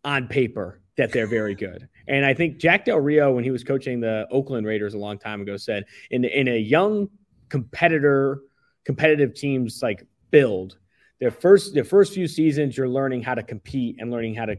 on 0.06 0.27
paper 0.27 0.80
that 0.95 1.12
they're 1.12 1.27
very 1.27 1.53
good. 1.53 1.89
And 2.08 2.26
I 2.26 2.34
think 2.34 2.58
Jack 2.58 2.86
Del 2.86 3.00
Rio, 3.00 3.34
when 3.34 3.43
he 3.43 3.52
was 3.52 3.63
coaching 3.63 4.00
the 4.00 4.28
Oakland 4.32 4.65
Raiders 4.65 4.93
a 4.93 4.98
long 4.98 5.17
time 5.17 5.41
ago, 5.41 5.58
said 5.58 5.86
in 6.12 6.24
in 6.24 6.48
a 6.48 6.58
young 6.58 7.10
competitor, 7.50 8.41
competitive 8.86 9.34
teams 9.34 9.82
like 9.82 10.06
build, 10.32 10.78
their 11.20 11.32
first 11.32 11.74
their 11.74 11.84
first 11.84 12.13
few 12.13 12.28
seasons, 12.28 12.78
you're 12.78 12.89
learning 12.89 13.24
how 13.24 13.36
to 13.36 13.43
compete 13.43 13.98
and 14.00 14.12
learning 14.12 14.36
how 14.36 14.46
to 14.46 14.58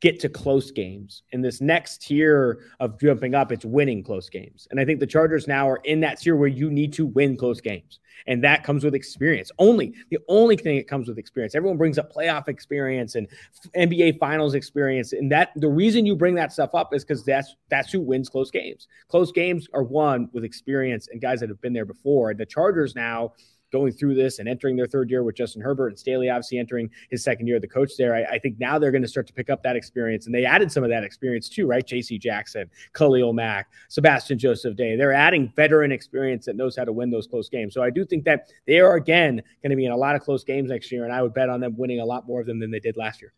get 0.00 0.20
to 0.20 0.28
close 0.28 0.70
games. 0.70 1.22
In 1.32 1.40
this 1.40 1.60
next 1.60 2.02
tier 2.02 2.60
of 2.80 3.00
jumping 3.00 3.34
up, 3.34 3.50
it's 3.50 3.64
winning 3.64 4.02
close 4.02 4.28
games. 4.28 4.68
And 4.70 4.78
I 4.78 4.84
think 4.84 5.00
the 5.00 5.06
Chargers 5.06 5.48
now 5.48 5.68
are 5.68 5.80
in 5.84 6.00
that 6.00 6.20
tier 6.20 6.36
where 6.36 6.48
you 6.48 6.70
need 6.70 6.92
to 6.94 7.06
win 7.06 7.36
close 7.36 7.60
games. 7.60 7.98
And 8.26 8.42
that 8.44 8.64
comes 8.64 8.84
with 8.84 8.94
experience. 8.94 9.50
Only 9.58 9.94
the 10.10 10.18
only 10.28 10.56
thing 10.56 10.76
it 10.76 10.88
comes 10.88 11.08
with 11.08 11.18
experience. 11.18 11.54
Everyone 11.54 11.78
brings 11.78 11.98
up 11.98 12.12
playoff 12.12 12.48
experience 12.48 13.14
and 13.14 13.28
NBA 13.76 14.18
finals 14.18 14.54
experience. 14.54 15.12
And 15.12 15.30
that 15.32 15.50
the 15.56 15.68
reason 15.68 16.06
you 16.06 16.16
bring 16.16 16.34
that 16.34 16.52
stuff 16.52 16.74
up 16.74 16.92
is 16.94 17.04
because 17.04 17.24
that's 17.24 17.54
that's 17.68 17.92
who 17.92 18.00
wins 18.00 18.28
close 18.28 18.50
games. 18.50 18.88
Close 19.08 19.32
games 19.32 19.68
are 19.72 19.82
won 19.82 20.28
with 20.32 20.44
experience 20.44 21.08
and 21.10 21.20
guys 21.20 21.40
that 21.40 21.48
have 21.48 21.60
been 21.60 21.72
there 21.72 21.84
before. 21.84 22.30
And 22.30 22.40
the 22.40 22.46
Chargers 22.46 22.94
now 22.94 23.32
going 23.72 23.92
through 23.92 24.14
this 24.14 24.38
and 24.38 24.48
entering 24.48 24.76
their 24.76 24.86
third 24.86 25.10
year 25.10 25.22
with 25.22 25.34
Justin 25.34 25.62
Herbert 25.62 25.88
and 25.88 25.98
Staley 25.98 26.30
obviously 26.30 26.58
entering 26.58 26.90
his 27.10 27.22
second 27.22 27.46
year, 27.46 27.56
of 27.56 27.62
the 27.62 27.68
coach 27.68 27.92
there. 27.96 28.14
I, 28.14 28.24
I 28.34 28.38
think 28.38 28.58
now 28.58 28.78
they're 28.78 28.90
going 28.90 29.02
to 29.02 29.08
start 29.08 29.26
to 29.26 29.32
pick 29.32 29.50
up 29.50 29.62
that 29.62 29.76
experience, 29.76 30.26
and 30.26 30.34
they 30.34 30.44
added 30.44 30.70
some 30.70 30.84
of 30.84 30.90
that 30.90 31.04
experience 31.04 31.48
too, 31.48 31.66
right? 31.66 31.86
J.C. 31.86 32.18
Jackson, 32.18 32.70
Khalil 32.94 33.32
Mack, 33.32 33.68
Sebastian 33.88 34.38
Joseph 34.38 34.76
Day. 34.76 34.96
They're 34.96 35.12
adding 35.12 35.52
veteran 35.56 35.92
experience 35.92 36.46
that 36.46 36.56
knows 36.56 36.76
how 36.76 36.84
to 36.84 36.92
win 36.92 37.10
those 37.10 37.26
close 37.26 37.48
games. 37.48 37.74
So 37.74 37.82
I 37.82 37.90
do 37.90 38.04
think 38.04 38.24
that 38.24 38.50
they 38.66 38.80
are 38.80 38.96
again 38.96 39.42
going 39.62 39.70
to 39.70 39.76
be 39.76 39.86
in 39.86 39.92
a 39.92 39.96
lot 39.96 40.14
of 40.14 40.22
close 40.22 40.44
games 40.44 40.70
next 40.70 40.92
year, 40.92 41.04
and 41.04 41.12
I 41.12 41.22
would 41.22 41.34
bet 41.34 41.48
on 41.48 41.60
them 41.60 41.76
winning 41.76 42.00
a 42.00 42.04
lot 42.04 42.26
more 42.26 42.40
of 42.40 42.46
them 42.46 42.58
than 42.58 42.70
they 42.70 42.80
did 42.80 42.96
last 42.96 43.20
year. 43.20 43.32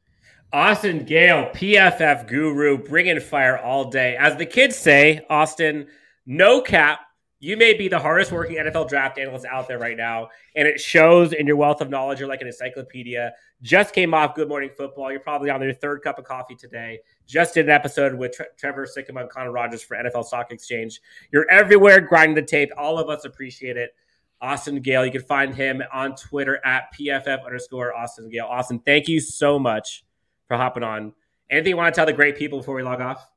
Austin 0.53 1.05
Gayle, 1.05 1.51
PFF 1.55 2.27
guru, 2.27 2.79
bringing 2.79 3.21
fire 3.21 3.59
all 3.59 3.91
day. 3.91 4.17
As 4.17 4.37
the 4.37 4.47
kids 4.47 4.77
say, 4.77 5.27
Austin, 5.29 5.87
no 6.25 6.62
cap, 6.62 7.01
you 7.40 7.57
may 7.57 7.72
be 7.72 7.87
the 7.88 7.98
hardest 7.98 8.33
working 8.33 8.57
NFL 8.57 8.88
draft 8.88 9.18
analyst 9.18 9.46
out 9.46 9.68
there 9.68 9.79
right 9.79 9.96
now, 9.96 10.29
and 10.57 10.66
it 10.66 10.81
shows 10.81 11.33
in 11.33 11.46
your 11.46 11.57
wealth 11.57 11.81
of 11.81 11.88
knowledge. 11.88 12.18
You're 12.18 12.29
like 12.29 12.40
an 12.40 12.48
encyclopedia. 12.48 13.33
Just 13.62 13.94
came 13.94 14.12
off 14.12 14.35
Good 14.35 14.48
Morning 14.48 14.70
Football. 14.70 15.11
You're 15.12 15.20
probably 15.20 15.51
on 15.51 15.62
your 15.62 15.72
third 15.72 16.03
cup 16.03 16.18
of 16.18 16.24
coffee 16.24 16.57
today. 16.57 16.98
Just 17.27 17.55
did 17.55 17.66
an 17.66 17.70
episode 17.70 18.14
with 18.14 18.33
Tre- 18.33 18.46
Trevor 18.57 18.87
Sikkema 18.87 19.22
and 19.22 19.31
Connor 19.31 19.53
Rogers 19.53 19.83
for 19.83 19.96
NFL 19.96 20.24
Stock 20.24 20.51
Exchange. 20.51 21.01
You're 21.33 21.48
everywhere 21.51 22.01
grinding 22.01 22.35
the 22.35 22.42
tape. 22.42 22.70
All 22.77 22.98
of 22.98 23.09
us 23.09 23.24
appreciate 23.24 23.77
it. 23.77 23.94
Austin 24.40 24.81
Gayle, 24.81 25.05
You 25.05 25.12
can 25.12 25.22
find 25.22 25.55
him 25.55 25.83
on 25.92 26.14
Twitter 26.14 26.64
at 26.64 26.94
PFF 26.94 27.44
underscore 27.44 27.96
Austin 27.96 28.29
Gayle. 28.29 28.46
Austin, 28.46 28.79
thank 28.81 29.09
you 29.09 29.20
so 29.20 29.59
much 29.59 30.05
for 30.46 30.57
hopping 30.57 30.85
on. 30.85 31.12
Anything 31.51 31.70
you 31.70 31.77
want 31.77 31.92
to 31.92 31.98
tell 31.98 32.07
the 32.07 32.12
great 32.12 32.37
people 32.37 32.59
before 32.59 32.74
we 32.77 32.83
log 32.83 33.01
off? 33.01 33.29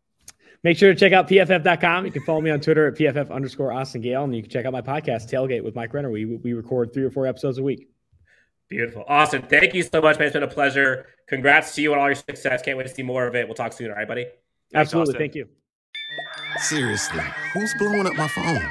Make 0.63 0.77
sure 0.77 0.93
to 0.93 0.99
check 0.99 1.11
out 1.11 1.27
pff.com. 1.27 2.05
You 2.05 2.11
can 2.11 2.23
follow 2.23 2.41
me 2.41 2.51
on 2.51 2.59
Twitter 2.59 2.87
at 2.87 2.95
pff 2.95 3.31
underscore 3.31 3.71
Austin 3.71 4.01
Gayle, 4.01 4.23
and 4.23 4.35
you 4.35 4.43
can 4.43 4.51
check 4.51 4.65
out 4.65 4.73
my 4.73 4.81
podcast, 4.81 5.29
Tailgate 5.29 5.63
with 5.63 5.75
Mike 5.75 5.93
Renner. 5.93 6.11
We, 6.11 6.25
we 6.25 6.53
record 6.53 6.93
three 6.93 7.03
or 7.03 7.09
four 7.09 7.25
episodes 7.25 7.57
a 7.57 7.63
week. 7.63 7.89
Beautiful. 8.69 9.03
Awesome. 9.07 9.41
Thank 9.41 9.73
you 9.73 9.83
so 9.83 10.01
much, 10.01 10.17
man. 10.17 10.27
It's 10.27 10.33
been 10.33 10.43
a 10.43 10.47
pleasure. 10.47 11.07
Congrats 11.27 11.75
to 11.75 11.81
you 11.81 11.93
on 11.93 11.99
all 11.99 12.07
your 12.07 12.15
success. 12.15 12.61
Can't 12.61 12.77
wait 12.77 12.87
to 12.87 12.93
see 12.93 13.03
more 13.03 13.27
of 13.27 13.35
it. 13.35 13.47
We'll 13.47 13.55
talk 13.55 13.73
soon. 13.73 13.89
All 13.89 13.97
right, 13.97 14.07
buddy? 14.07 14.23
Thanks, 14.23 14.33
Absolutely. 14.75 15.11
Austin. 15.13 15.19
Thank 15.19 15.35
you. 15.35 15.47
Seriously, 16.57 17.23
who's 17.53 17.73
blowing 17.79 18.05
up 18.05 18.13
my 18.15 18.27
phone? 18.27 18.61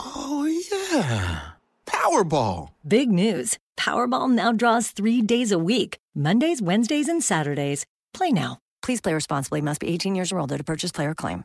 Oh, 0.00 0.44
yeah. 0.44 1.40
Powerball. 1.86 2.70
Big 2.86 3.10
news. 3.10 3.58
Powerball 3.76 4.30
now 4.30 4.52
draws 4.52 4.90
three 4.90 5.22
days 5.22 5.52
a 5.52 5.58
week 5.58 5.98
Mondays, 6.14 6.60
Wednesdays, 6.60 7.08
and 7.08 7.22
Saturdays. 7.22 7.86
Play 8.12 8.30
now 8.30 8.58
Please 8.82 9.00
play 9.00 9.14
responsibly. 9.14 9.60
Must 9.60 9.80
be 9.80 9.88
18 9.88 10.14
years 10.14 10.32
or 10.32 10.38
older 10.38 10.58
to 10.58 10.64
purchase 10.64 10.92
player 10.92 11.14
claim. 11.14 11.44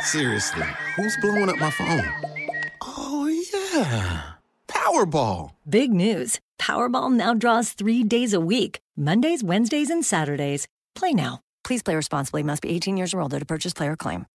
Seriously, 0.00 0.66
who's 0.96 1.16
blowing 1.20 1.48
up 1.48 1.58
my 1.58 1.70
phone? 1.70 2.04
Oh, 2.82 3.26
yeah. 3.52 4.22
Powerball. 4.68 5.50
Big 5.68 5.92
news. 5.92 6.40
Powerball 6.58 7.12
now 7.12 7.34
draws 7.34 7.72
three 7.72 8.02
days 8.02 8.32
a 8.32 8.40
week 8.40 8.80
Mondays, 8.96 9.42
Wednesdays, 9.42 9.90
and 9.90 10.04
Saturdays. 10.04 10.66
Play 10.94 11.12
now. 11.12 11.40
Please 11.64 11.82
play 11.82 11.94
responsibly. 11.96 12.42
Must 12.42 12.62
be 12.62 12.70
18 12.70 12.96
years 12.96 13.14
or 13.14 13.20
older 13.20 13.38
to 13.38 13.44
purchase 13.46 13.72
player 13.72 13.96
claim. 13.96 14.26